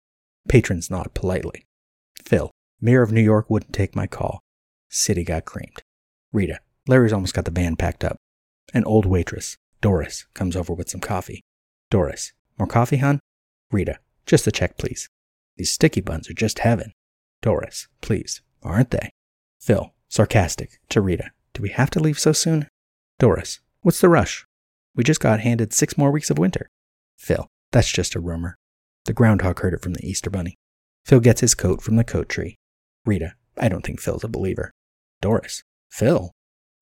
Patrons 0.49 0.91
nod 0.91 1.15
politely. 1.15 1.65
Phil, 2.23 2.51
Mayor 2.81 3.03
of 3.03 3.13
New 3.13 3.23
York 3.23 3.49
wouldn't 3.49 3.73
take 3.73 3.97
my 3.97 4.07
call. 4.07 4.41
City 4.89 5.25
got 5.25 5.45
creamed. 5.45 5.83
Rita, 6.33 6.61
Larry's 6.87 7.13
almost 7.13 7.35
got 7.35 7.45
the 7.45 7.51
band 7.51 7.79
packed 7.79 8.05
up. 8.05 8.17
An 8.75 8.85
old 8.85 9.07
waitress, 9.07 9.57
Doris, 9.81 10.27
comes 10.35 10.57
over 10.57 10.73
with 10.73 10.91
some 10.91 11.01
coffee. 11.01 11.43
Doris, 11.91 12.33
more 12.59 12.69
coffee, 12.69 12.99
hon? 12.99 13.21
Rita, 13.71 13.99
just 14.27 14.47
a 14.47 14.53
check, 14.53 14.77
please. 14.77 15.09
These 15.57 15.73
sticky 15.73 16.01
buns 16.01 16.31
are 16.31 16.35
just 16.35 16.61
heaven. 16.61 16.93
Doris, 17.43 17.89
please, 18.01 18.43
aren't 18.63 18.91
they? 18.91 19.11
Phil, 19.61 19.93
sarcastic, 20.09 20.81
to 20.91 21.01
Rita, 21.01 21.31
do 21.61 21.63
we 21.63 21.71
have 21.71 21.91
to 21.91 22.01
leave 22.01 22.19
so 22.19 22.33
soon? 22.33 22.69
Doris, 23.19 23.61
what's 23.83 24.01
the 24.01 24.09
rush? 24.09 24.47
We 24.97 25.05
just 25.05 25.21
got 25.21 25.41
handed 25.41 25.75
six 25.75 25.99
more 25.99 26.11
weeks 26.11 26.31
of 26.31 26.39
winter. 26.39 26.71
Phil, 27.19 27.47
that's 27.71 27.93
just 27.93 28.15
a 28.15 28.21
rumor. 28.21 28.57
The 29.05 29.13
groundhog 29.13 29.61
heard 29.61 29.75
it 29.75 29.83
from 29.83 29.93
the 29.93 30.07
Easter 30.07 30.31
Bunny. 30.31 30.57
Phil 31.05 31.21
gets 31.21 31.43
his 31.43 31.55
coat 31.55 31.83
from 31.83 31.97
the 31.97 32.05
coat 32.05 32.31
tree. 32.31 32.57
Rita, 33.05 33.35
I 33.59 33.69
don't 33.69 33.85
think 33.85 34.01
Phil's 34.01 34.25
a 34.25 34.29
believer. 34.29 34.73
Doris, 35.21 35.63
Phil? 35.91 36.33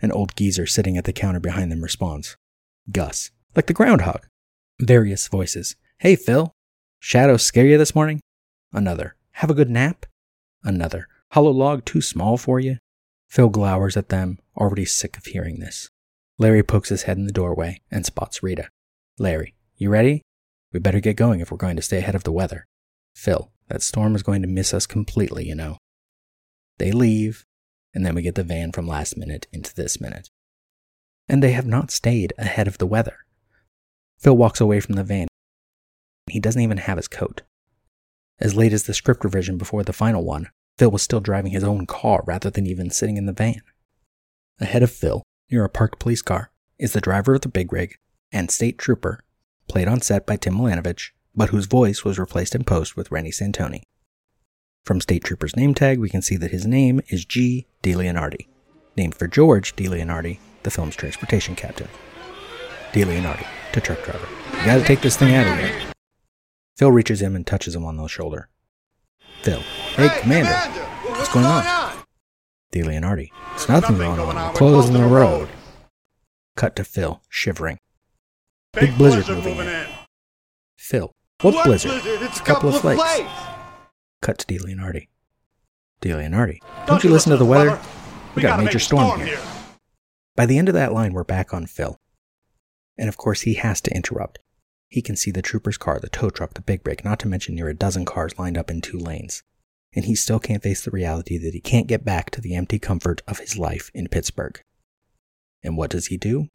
An 0.00 0.12
old 0.12 0.36
geezer 0.36 0.66
sitting 0.66 0.96
at 0.96 1.04
the 1.04 1.12
counter 1.12 1.40
behind 1.40 1.72
them 1.72 1.82
responds. 1.82 2.36
Gus, 2.90 3.32
like 3.56 3.66
the 3.66 3.72
groundhog. 3.72 4.26
Various 4.80 5.26
voices. 5.26 5.74
Hey, 5.98 6.14
Phil. 6.14 6.52
Shadows 7.00 7.42
scare 7.42 7.66
you 7.66 7.78
this 7.78 7.96
morning? 7.96 8.20
Another. 8.72 9.16
Have 9.32 9.50
a 9.50 9.54
good 9.54 9.70
nap? 9.70 10.06
Another. 10.62 11.08
Hollow 11.32 11.50
log 11.50 11.84
too 11.84 12.00
small 12.00 12.36
for 12.36 12.60
you? 12.60 12.78
Phil 13.28 13.50
glowers 13.50 13.96
at 13.96 14.08
them, 14.08 14.38
already 14.58 14.84
sick 14.84 15.16
of 15.16 15.26
hearing 15.26 15.60
this. 15.60 15.88
Larry 16.38 16.62
pokes 16.62 16.88
his 16.88 17.02
head 17.04 17.16
in 17.16 17.26
the 17.26 17.32
doorway 17.32 17.80
and 17.90 18.04
spots 18.04 18.42
Rita. 18.42 18.68
Larry, 19.18 19.54
you 19.76 19.90
ready? 19.90 20.22
We 20.72 20.80
better 20.80 21.00
get 21.00 21.16
going 21.16 21.40
if 21.40 21.50
we're 21.50 21.56
going 21.56 21.76
to 21.76 21.82
stay 21.82 21.98
ahead 21.98 22.14
of 22.14 22.24
the 22.24 22.32
weather. 22.32 22.66
Phil, 23.14 23.50
that 23.68 23.82
storm 23.82 24.14
is 24.14 24.22
going 24.22 24.42
to 24.42 24.48
miss 24.48 24.74
us 24.74 24.86
completely, 24.86 25.46
you 25.46 25.54
know. 25.54 25.78
They 26.78 26.92
leave, 26.92 27.44
and 27.94 28.04
then 28.04 28.14
we 28.14 28.22
get 28.22 28.34
the 28.34 28.44
van 28.44 28.72
from 28.72 28.86
last 28.86 29.16
minute 29.16 29.46
into 29.52 29.74
this 29.74 30.00
minute. 30.00 30.28
And 31.28 31.42
they 31.42 31.52
have 31.52 31.66
not 31.66 31.90
stayed 31.90 32.32
ahead 32.38 32.68
of 32.68 32.78
the 32.78 32.86
weather. 32.86 33.18
Phil 34.18 34.36
walks 34.36 34.60
away 34.60 34.80
from 34.80 34.94
the 34.94 35.04
van. 35.04 35.28
He 36.30 36.40
doesn't 36.40 36.60
even 36.60 36.78
have 36.78 36.96
his 36.96 37.08
coat. 37.08 37.42
As 38.38 38.54
late 38.54 38.72
as 38.72 38.84
the 38.84 38.94
script 38.94 39.24
revision 39.24 39.58
before 39.58 39.82
the 39.82 39.92
final 39.92 40.24
one, 40.24 40.50
Phil 40.78 40.90
was 40.90 41.02
still 41.02 41.20
driving 41.20 41.50
his 41.50 41.64
own 41.64 41.86
car 41.86 42.22
rather 42.26 42.50
than 42.50 42.66
even 42.66 42.90
sitting 42.90 43.16
in 43.16 43.26
the 43.26 43.32
van. 43.32 43.62
Ahead 44.60 44.82
of 44.82 44.90
Phil, 44.90 45.22
near 45.50 45.64
a 45.64 45.68
parked 45.68 46.00
police 46.00 46.22
car, 46.22 46.50
is 46.78 46.92
the 46.92 47.00
driver 47.00 47.34
of 47.34 47.42
the 47.42 47.48
big 47.48 47.72
rig 47.72 47.96
and 48.32 48.50
state 48.50 48.76
trooper, 48.76 49.22
played 49.68 49.88
on 49.88 50.00
set 50.00 50.26
by 50.26 50.36
Tim 50.36 50.54
Milanovich, 50.54 51.10
but 51.34 51.50
whose 51.50 51.66
voice 51.66 52.04
was 52.04 52.18
replaced 52.18 52.54
in 52.54 52.64
post 52.64 52.96
with 52.96 53.10
Reni 53.12 53.30
Santoni. 53.30 53.82
From 54.84 55.00
State 55.00 55.22
Trooper's 55.22 55.54
name 55.54 55.74
tag, 55.74 55.98
we 55.98 56.08
can 56.08 56.22
see 56.22 56.36
that 56.36 56.50
his 56.50 56.66
name 56.66 57.00
is 57.08 57.24
G. 57.24 57.66
DeLeonardi, 57.82 58.48
named 58.96 59.14
for 59.14 59.28
George 59.28 59.76
DeLeonardi, 59.76 60.38
the 60.62 60.70
film's 60.70 60.96
transportation 60.96 61.54
captain. 61.54 61.88
DeLeonardi 62.92 63.46
to 63.72 63.80
truck 63.80 64.02
driver. 64.02 64.26
You 64.58 64.64
gotta 64.64 64.84
take 64.84 65.02
this 65.02 65.16
thing 65.16 65.34
out 65.34 65.46
of 65.46 65.58
here. 65.58 65.92
Phil 66.76 66.90
reaches 66.90 67.22
him 67.22 67.36
and 67.36 67.46
touches 67.46 67.76
him 67.76 67.84
on 67.84 67.96
the 67.96 68.08
shoulder. 68.08 68.48
Phil, 69.42 69.60
hey, 69.94 70.08
Commander, 70.20 70.54
what's 71.10 71.32
going 71.32 71.46
on? 71.46 71.87
DeLeonardi, 72.72 73.30
it's 73.54 73.68
nothing 73.68 73.96
wrong 73.96 74.18
when 74.18 74.36
we're 74.36 74.52
closing 74.52 74.94
the 74.94 75.06
road. 75.06 75.48
Cut 76.56 76.76
to 76.76 76.84
Phil, 76.84 77.22
shivering. 77.28 77.78
Big 78.74 78.96
blizzard 78.98 79.28
moving 79.28 79.58
in. 79.58 79.86
Phil, 80.76 81.14
what 81.40 81.64
blizzard? 81.64 82.02
It's 82.04 82.40
a 82.40 82.42
couple 82.42 82.68
of 82.68 82.80
flakes. 82.80 83.02
Cut 84.20 84.38
to 84.38 84.46
DeLeonardi. 84.46 85.08
DeLeonardi, 86.02 86.58
don't 86.86 87.02
you 87.02 87.10
listen 87.10 87.30
to 87.30 87.38
the 87.38 87.44
weather? 87.44 87.80
We 88.34 88.42
got 88.42 88.60
a 88.60 88.62
major 88.62 88.78
storm 88.78 89.20
here. 89.20 89.40
By 90.36 90.46
the 90.46 90.58
end 90.58 90.68
of 90.68 90.74
that 90.74 90.92
line, 90.92 91.12
we're 91.12 91.24
back 91.24 91.54
on 91.54 91.66
Phil. 91.66 91.98
And 92.98 93.08
of 93.08 93.16
course, 93.16 93.42
he 93.42 93.54
has 93.54 93.80
to 93.80 93.94
interrupt. 93.94 94.40
He 94.88 95.02
can 95.02 95.16
see 95.16 95.30
the 95.30 95.42
trooper's 95.42 95.78
car, 95.78 95.98
the 95.98 96.08
tow 96.08 96.30
truck, 96.30 96.54
the 96.54 96.60
big 96.60 96.86
rig, 96.86 97.04
not 97.04 97.18
to 97.20 97.28
mention 97.28 97.54
near 97.54 97.68
a 97.68 97.74
dozen 97.74 98.04
cars 98.04 98.38
lined 98.38 98.58
up 98.58 98.70
in 98.70 98.80
two 98.80 98.98
lanes. 98.98 99.42
And 99.94 100.04
he 100.04 100.14
still 100.14 100.38
can't 100.38 100.62
face 100.62 100.84
the 100.84 100.90
reality 100.90 101.38
that 101.38 101.54
he 101.54 101.60
can't 101.60 101.86
get 101.86 102.04
back 102.04 102.30
to 102.30 102.40
the 102.40 102.54
empty 102.54 102.78
comfort 102.78 103.22
of 103.26 103.38
his 103.38 103.58
life 103.58 103.90
in 103.94 104.08
Pittsburgh. 104.08 104.60
And 105.62 105.76
what 105.76 105.90
does 105.90 106.06
he 106.06 106.16
do? 106.16 106.48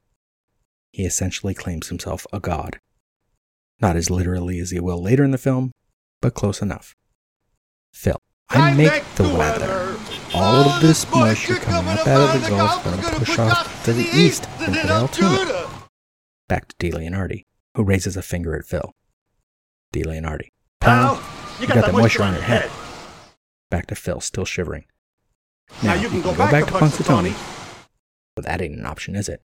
He 0.91 1.04
essentially 1.06 1.54
claims 1.54 1.89
himself 1.89 2.28
a 2.32 2.39
god. 2.39 2.80
Not 3.82 3.96
as 3.96 4.10
literally 4.10 4.60
as 4.60 4.69
he 4.69 4.80
will 4.80 5.02
later 5.02 5.24
in 5.24 5.32
the 5.32 5.38
film, 5.38 5.72
but 6.22 6.36
close 6.36 6.62
enough. 6.62 6.93
Phil, 7.91 8.17
I 8.50 8.74
make 8.74 9.04
the 9.15 9.24
weather. 9.24 9.98
All 10.36 10.69
of 10.69 10.82
this 10.82 11.10
moisture 11.12 11.56
coming 11.56 11.98
up 11.98 12.08
out 12.08 12.36
of 12.36 12.41
the 12.41 12.50
Gulf 12.50 12.84
going 12.84 13.02
to 13.02 13.19
push 13.19 13.38
off 13.39 13.86
to 13.86 13.93
the 13.93 14.08
east 14.13 14.48
into 14.60 14.72
the 14.72 14.89
Altoona. 14.89 15.67
Back 16.48 16.67
to 16.67 16.76
DeLeonardi, 16.78 17.43
who 17.76 17.84
raises 17.84 18.15
a 18.15 18.22
finger 18.22 18.56
at 18.56 18.65
Phil. 18.65 18.91
DeLeonardi, 19.93 20.48
pal, 20.80 21.22
you 21.60 21.67
got 21.67 21.86
that 21.86 21.93
moisture 21.93 22.24
on 22.24 22.34
your 22.34 22.41
head. 22.41 22.69
Back 23.74 23.88
to 23.88 23.96
Phil, 23.96 24.22
still 24.22 24.46
shivering. 24.46 24.86
Now, 25.82 25.96
you 25.96 26.08
can 26.08 26.22
go 26.22 26.36
back 26.36 26.68
to 26.68 26.72
Punxsutawney. 26.74 27.34
But 28.36 28.46
that 28.46 28.62
ain't 28.62 28.78
an 28.78 28.86
option, 28.86 29.16
is 29.16 29.28
it? 29.28 29.42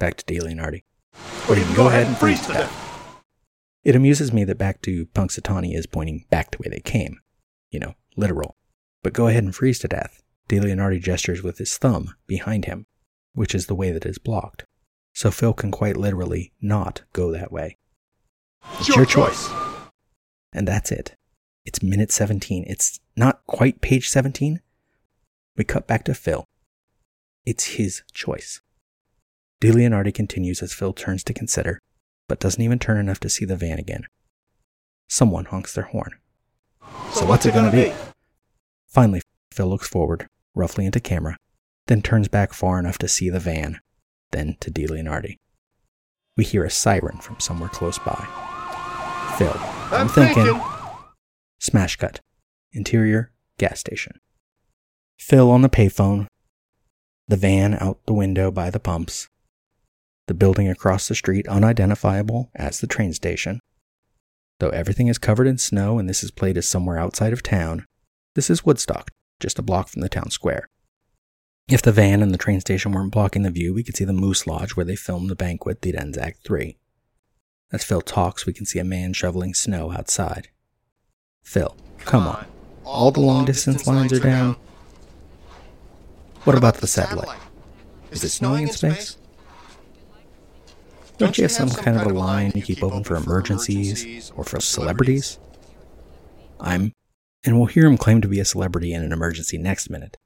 Back 0.00 0.16
to 0.16 0.24
DeLeonardi. 0.24 0.82
Or 1.48 1.54
you 1.54 1.62
can 1.62 1.76
go 1.76 1.86
ahead 1.86 2.08
and 2.08 2.16
freeze 2.16 2.44
to 2.48 2.54
death. 2.54 3.14
It 3.84 3.94
amuses 3.94 4.32
me 4.32 4.42
that 4.42 4.58
back 4.58 4.82
to 4.82 5.06
Punxsutawney 5.06 5.72
is 5.72 5.86
pointing 5.86 6.24
back 6.30 6.50
the 6.50 6.58
way 6.58 6.68
they 6.68 6.80
came. 6.80 7.20
You 7.70 7.78
know, 7.78 7.94
literal. 8.16 8.56
But 9.04 9.12
go 9.12 9.28
ahead 9.28 9.44
and 9.44 9.54
freeze 9.54 9.78
to 9.78 9.86
death. 9.86 10.20
DeLeonardi 10.48 11.00
gestures 11.00 11.40
with 11.40 11.58
his 11.58 11.78
thumb 11.78 12.16
behind 12.26 12.64
him, 12.64 12.86
which 13.34 13.54
is 13.54 13.66
the 13.66 13.76
way 13.76 13.92
that 13.92 14.04
is 14.04 14.18
blocked. 14.18 14.64
So 15.14 15.30
Phil 15.30 15.52
can 15.52 15.70
quite 15.70 15.96
literally 15.96 16.54
not 16.60 17.02
go 17.12 17.30
that 17.30 17.52
way. 17.52 17.76
It's 18.80 18.88
your 18.88 19.06
choice. 19.06 19.48
And 20.52 20.66
that's 20.66 20.90
it. 20.90 21.14
It's 21.68 21.82
minute 21.82 22.10
17. 22.10 22.64
It's 22.66 22.98
not 23.14 23.46
quite 23.46 23.82
page 23.82 24.08
17. 24.08 24.62
We 25.54 25.64
cut 25.64 25.86
back 25.86 26.02
to 26.04 26.14
Phil. 26.14 26.46
It's 27.44 27.76
his 27.76 28.02
choice. 28.14 28.62
DeLeonardi 29.60 30.14
continues 30.14 30.62
as 30.62 30.72
Phil 30.72 30.94
turns 30.94 31.22
to 31.24 31.34
consider, 31.34 31.78
but 32.26 32.40
doesn't 32.40 32.62
even 32.62 32.78
turn 32.78 32.96
enough 32.96 33.20
to 33.20 33.28
see 33.28 33.44
the 33.44 33.54
van 33.54 33.78
again. 33.78 34.04
Someone 35.10 35.44
honks 35.44 35.74
their 35.74 35.84
horn. 35.84 36.12
So, 37.12 37.26
what's 37.26 37.44
it 37.44 37.52
gonna 37.52 37.70
be? 37.70 37.92
Finally, 38.86 39.20
Phil 39.52 39.68
looks 39.68 39.88
forward, 39.88 40.26
roughly 40.54 40.86
into 40.86 41.00
camera, 41.00 41.36
then 41.86 42.00
turns 42.00 42.28
back 42.28 42.54
far 42.54 42.78
enough 42.78 42.96
to 42.96 43.08
see 43.08 43.28
the 43.28 43.40
van, 43.40 43.78
then 44.30 44.56
to 44.60 44.70
DeLeonardi. 44.70 45.36
We 46.34 46.44
hear 46.44 46.64
a 46.64 46.70
siren 46.70 47.18
from 47.18 47.40
somewhere 47.40 47.68
close 47.68 47.98
by. 47.98 48.26
Phil, 49.36 49.52
I'm, 49.54 50.02
I'm 50.02 50.08
thinking. 50.08 50.44
thinking. 50.44 50.77
Smash 51.58 51.96
cut. 51.96 52.20
Interior, 52.72 53.32
gas 53.58 53.80
station. 53.80 54.20
Phil 55.18 55.50
on 55.50 55.62
the 55.62 55.68
payphone. 55.68 56.26
The 57.26 57.36
van 57.36 57.74
out 57.74 57.98
the 58.06 58.14
window 58.14 58.50
by 58.50 58.70
the 58.70 58.78
pumps. 58.78 59.28
The 60.28 60.34
building 60.34 60.68
across 60.68 61.08
the 61.08 61.14
street 61.14 61.48
unidentifiable 61.48 62.50
as 62.54 62.80
the 62.80 62.86
train 62.86 63.12
station. 63.12 63.60
Though 64.60 64.70
everything 64.70 65.08
is 65.08 65.18
covered 65.18 65.46
in 65.46 65.58
snow 65.58 65.98
and 65.98 66.08
this 66.08 66.22
is 66.22 66.30
played 66.30 66.56
as 66.56 66.68
somewhere 66.68 66.98
outside 66.98 67.32
of 67.32 67.42
town, 67.42 67.84
this 68.34 68.50
is 68.50 68.64
Woodstock, 68.64 69.10
just 69.40 69.58
a 69.58 69.62
block 69.62 69.88
from 69.88 70.02
the 70.02 70.08
town 70.08 70.30
square. 70.30 70.68
If 71.68 71.82
the 71.82 71.92
van 71.92 72.22
and 72.22 72.32
the 72.32 72.38
train 72.38 72.60
station 72.60 72.92
weren't 72.92 73.12
blocking 73.12 73.42
the 73.42 73.50
view, 73.50 73.74
we 73.74 73.82
could 73.82 73.96
see 73.96 74.04
the 74.04 74.12
Moose 74.12 74.46
Lodge 74.46 74.76
where 74.76 74.86
they 74.86 74.96
filmed 74.96 75.28
the 75.28 75.36
banquet 75.36 75.82
that 75.82 76.00
ends 76.00 76.16
Act 76.16 76.44
3. 76.44 76.78
As 77.72 77.84
Phil 77.84 78.00
talks, 78.00 78.46
we 78.46 78.52
can 78.52 78.64
see 78.64 78.78
a 78.78 78.84
man 78.84 79.12
shoveling 79.12 79.54
snow 79.54 79.92
outside. 79.92 80.48
Phil, 81.48 81.74
come 82.00 82.26
on. 82.26 82.44
All 82.84 83.10
the 83.10 83.20
long 83.20 83.46
distance 83.46 83.86
lines 83.86 84.12
are 84.12 84.20
down. 84.20 84.54
What 86.44 86.58
about 86.58 86.74
the 86.74 86.86
satellite? 86.86 87.38
Is 88.10 88.22
it 88.22 88.28
snowing 88.28 88.64
in 88.64 88.68
space? 88.68 89.16
Don't 91.16 91.38
you 91.38 91.44
have 91.44 91.50
some 91.50 91.70
kind 91.70 91.96
of 91.96 92.06
a 92.06 92.10
line 92.10 92.52
you 92.54 92.60
keep 92.60 92.82
open 92.82 93.02
for 93.02 93.16
emergencies 93.16 94.30
or 94.36 94.44
for 94.44 94.60
celebrities? 94.60 95.38
I'm, 96.60 96.92
and 97.46 97.56
we'll 97.56 97.64
hear 97.64 97.86
him 97.86 97.96
claim 97.96 98.20
to 98.20 98.28
be 98.28 98.40
a 98.40 98.44
celebrity 98.44 98.92
in 98.92 99.02
an 99.02 99.10
emergency 99.10 99.56
next 99.56 99.88
minute. 99.88 100.18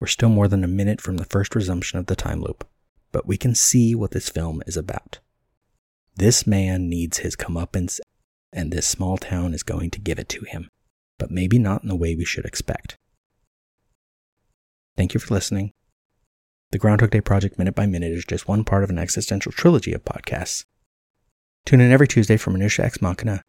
We're 0.00 0.06
still 0.06 0.30
more 0.30 0.48
than 0.48 0.64
a 0.64 0.66
minute 0.66 1.02
from 1.02 1.18
the 1.18 1.26
first 1.26 1.54
resumption 1.54 1.98
of 1.98 2.06
the 2.06 2.16
time 2.16 2.40
loop, 2.40 2.66
but 3.12 3.26
we 3.26 3.36
can 3.36 3.54
see 3.54 3.94
what 3.94 4.12
this 4.12 4.30
film 4.30 4.62
is 4.66 4.78
about. 4.78 5.18
This 6.16 6.46
man 6.46 6.88
needs 6.88 7.18
his 7.18 7.36
comeuppance, 7.36 8.00
and 8.52 8.70
this 8.70 8.86
small 8.86 9.16
town 9.16 9.54
is 9.54 9.62
going 9.62 9.90
to 9.90 10.00
give 10.00 10.18
it 10.18 10.28
to 10.30 10.44
him, 10.44 10.68
but 11.18 11.30
maybe 11.30 11.58
not 11.58 11.82
in 11.82 11.88
the 11.88 11.96
way 11.96 12.14
we 12.14 12.24
should 12.24 12.44
expect. 12.44 12.96
Thank 14.96 15.14
you 15.14 15.20
for 15.20 15.32
listening. 15.34 15.72
The 16.70 16.78
Groundhog 16.78 17.10
Day 17.10 17.20
Project 17.20 17.58
Minute 17.58 17.74
by 17.74 17.86
Minute 17.86 18.12
is 18.12 18.24
just 18.24 18.48
one 18.48 18.64
part 18.64 18.84
of 18.84 18.90
an 18.90 18.98
existential 18.98 19.52
trilogy 19.52 19.92
of 19.92 20.04
podcasts. 20.04 20.64
Tune 21.64 21.80
in 21.80 21.92
every 21.92 22.08
Tuesday 22.08 22.36
for 22.36 22.50
Minutia 22.50 22.86
Ex 22.86 23.00
Machina, 23.00 23.42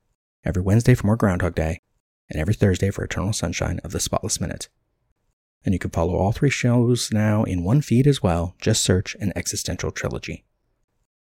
every 0.46 0.62
Wednesday 0.62 0.94
for 0.94 1.08
more 1.08 1.16
Groundhog 1.16 1.56
Day, 1.56 1.80
and 2.30 2.40
every 2.40 2.54
Thursday 2.54 2.90
for 2.90 3.04
Eternal 3.04 3.34
Sunshine 3.34 3.80
of 3.84 3.92
the 3.92 4.00
Spotless 4.00 4.40
Minute. 4.40 4.70
And 5.66 5.74
you 5.74 5.80
can 5.80 5.92
follow 5.92 6.16
all 6.16 6.32
three 6.32 6.50
shows 6.50 7.12
now 7.12 7.44
in 7.44 7.64
one 7.64 7.82
feed 7.82 8.08
as 8.08 8.22
well. 8.22 8.56
Just 8.60 8.84
search 8.84 9.16
an 9.20 9.32
existential 9.36 9.92
trilogy. 9.92 10.44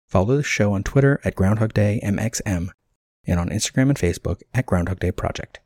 Follow 0.08 0.38
the 0.38 0.44
show 0.44 0.74
on 0.74 0.84
Twitter 0.84 1.20
at 1.24 1.36
Groundhog 1.36 1.74
Day 1.74 2.00
MXM 2.04 2.70
and 3.28 3.40
on 3.40 3.50
Instagram 3.50 3.90
and 3.90 3.98
Facebook 3.98 4.42
at 4.54 4.66
Groundhog 4.66 5.00
Day 5.00 5.12
Project. 5.12 5.60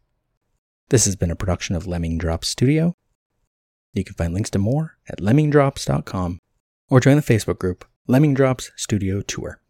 This 0.89 1.05
has 1.05 1.15
been 1.15 1.31
a 1.31 1.35
production 1.35 1.75
of 1.75 1.87
Lemming 1.87 2.17
Drops 2.17 2.49
Studio. 2.49 2.93
You 3.93 4.03
can 4.03 4.15
find 4.15 4.33
links 4.33 4.49
to 4.51 4.59
more 4.59 4.97
at 5.07 5.19
lemmingdrops.com 5.19 6.39
or 6.89 6.99
join 6.99 7.15
the 7.15 7.21
Facebook 7.21 7.59
group 7.59 7.85
Lemming 8.07 8.33
Drops 8.33 8.71
Studio 8.75 9.21
Tour. 9.21 9.61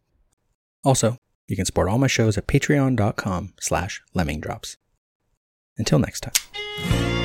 Also, 0.83 1.17
you 1.47 1.55
can 1.55 1.65
support 1.65 1.89
all 1.89 1.99
my 1.99 2.07
shows 2.07 2.37
at 2.37 2.47
patreon.com 2.47 3.53
slash 3.59 4.01
lemmingdrops. 4.15 4.77
Until 5.77 5.99
next 5.99 6.21
time. 6.21 7.20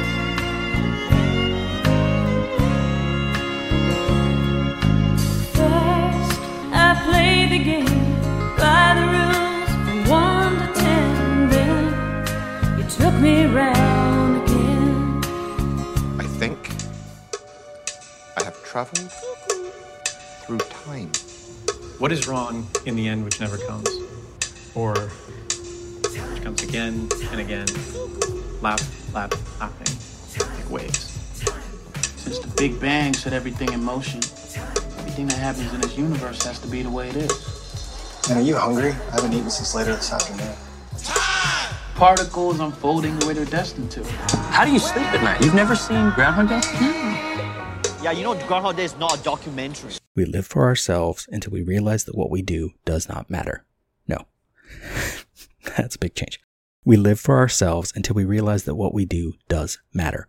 I 18.76 18.84
traveled 18.84 19.10
through 20.44 20.58
time. 20.58 21.10
What 21.98 22.12
is 22.12 22.28
wrong 22.28 22.66
in 22.84 22.94
the 22.94 23.08
end 23.08 23.24
which 23.24 23.40
never 23.40 23.56
comes? 23.56 23.88
Or 24.74 24.94
which 24.94 26.42
comes 26.42 26.62
again 26.62 27.08
and 27.30 27.40
again, 27.40 27.66
lap, 28.60 28.80
lap, 29.14 29.32
lapping, 29.58 29.96
like 30.58 30.70
waves? 30.70 31.18
Since 32.18 32.40
the 32.40 32.52
Big 32.58 32.78
Bang 32.78 33.14
set 33.14 33.32
everything 33.32 33.72
in 33.72 33.82
motion, 33.82 34.18
everything 34.98 35.26
that 35.28 35.38
happens 35.38 35.72
in 35.72 35.80
this 35.80 35.96
universe 35.96 36.44
has 36.44 36.58
to 36.58 36.68
be 36.68 36.82
the 36.82 36.90
way 36.90 37.08
it 37.08 37.16
is. 37.16 38.26
Man, 38.28 38.36
are 38.36 38.42
you 38.42 38.56
hungry? 38.56 38.90
I 38.90 39.12
haven't 39.12 39.32
eaten 39.32 39.48
since 39.48 39.74
later 39.74 39.96
this 39.96 40.12
afternoon. 40.12 40.54
Particles 41.94 42.60
unfolding 42.60 43.18
the 43.20 43.26
way 43.26 43.32
they're 43.32 43.46
destined 43.46 43.90
to. 43.92 44.04
How 44.52 44.66
do 44.66 44.70
you 44.70 44.78
sleep 44.78 45.06
at 45.14 45.22
night? 45.24 45.40
You've 45.40 45.54
never 45.54 45.74
seen 45.74 46.10
Groundhog 46.10 46.50
Day? 46.50 46.60
Hmm. 46.62 47.25
Yeah, 48.02 48.12
you 48.12 48.22
know 48.22 48.34
Groundhog 48.46 48.76
Day 48.76 48.84
is 48.84 48.96
not 48.98 49.18
a 49.18 49.22
documentary. 49.22 49.92
We 50.14 50.26
live 50.26 50.46
for 50.46 50.64
ourselves 50.64 51.26
until 51.32 51.52
we 51.52 51.62
realize 51.62 52.04
that 52.04 52.16
what 52.16 52.30
we 52.30 52.42
do 52.42 52.72
does 52.84 53.08
not 53.08 53.30
matter. 53.30 53.64
No. 54.06 54.26
That's 55.76 55.96
a 55.96 55.98
big 55.98 56.14
change. 56.14 56.40
We 56.84 56.96
live 56.96 57.18
for 57.18 57.38
ourselves 57.38 57.92
until 57.96 58.14
we 58.14 58.24
realize 58.24 58.64
that 58.64 58.76
what 58.76 58.94
we 58.94 59.06
do 59.06 59.34
does 59.48 59.78
matter. 59.92 60.28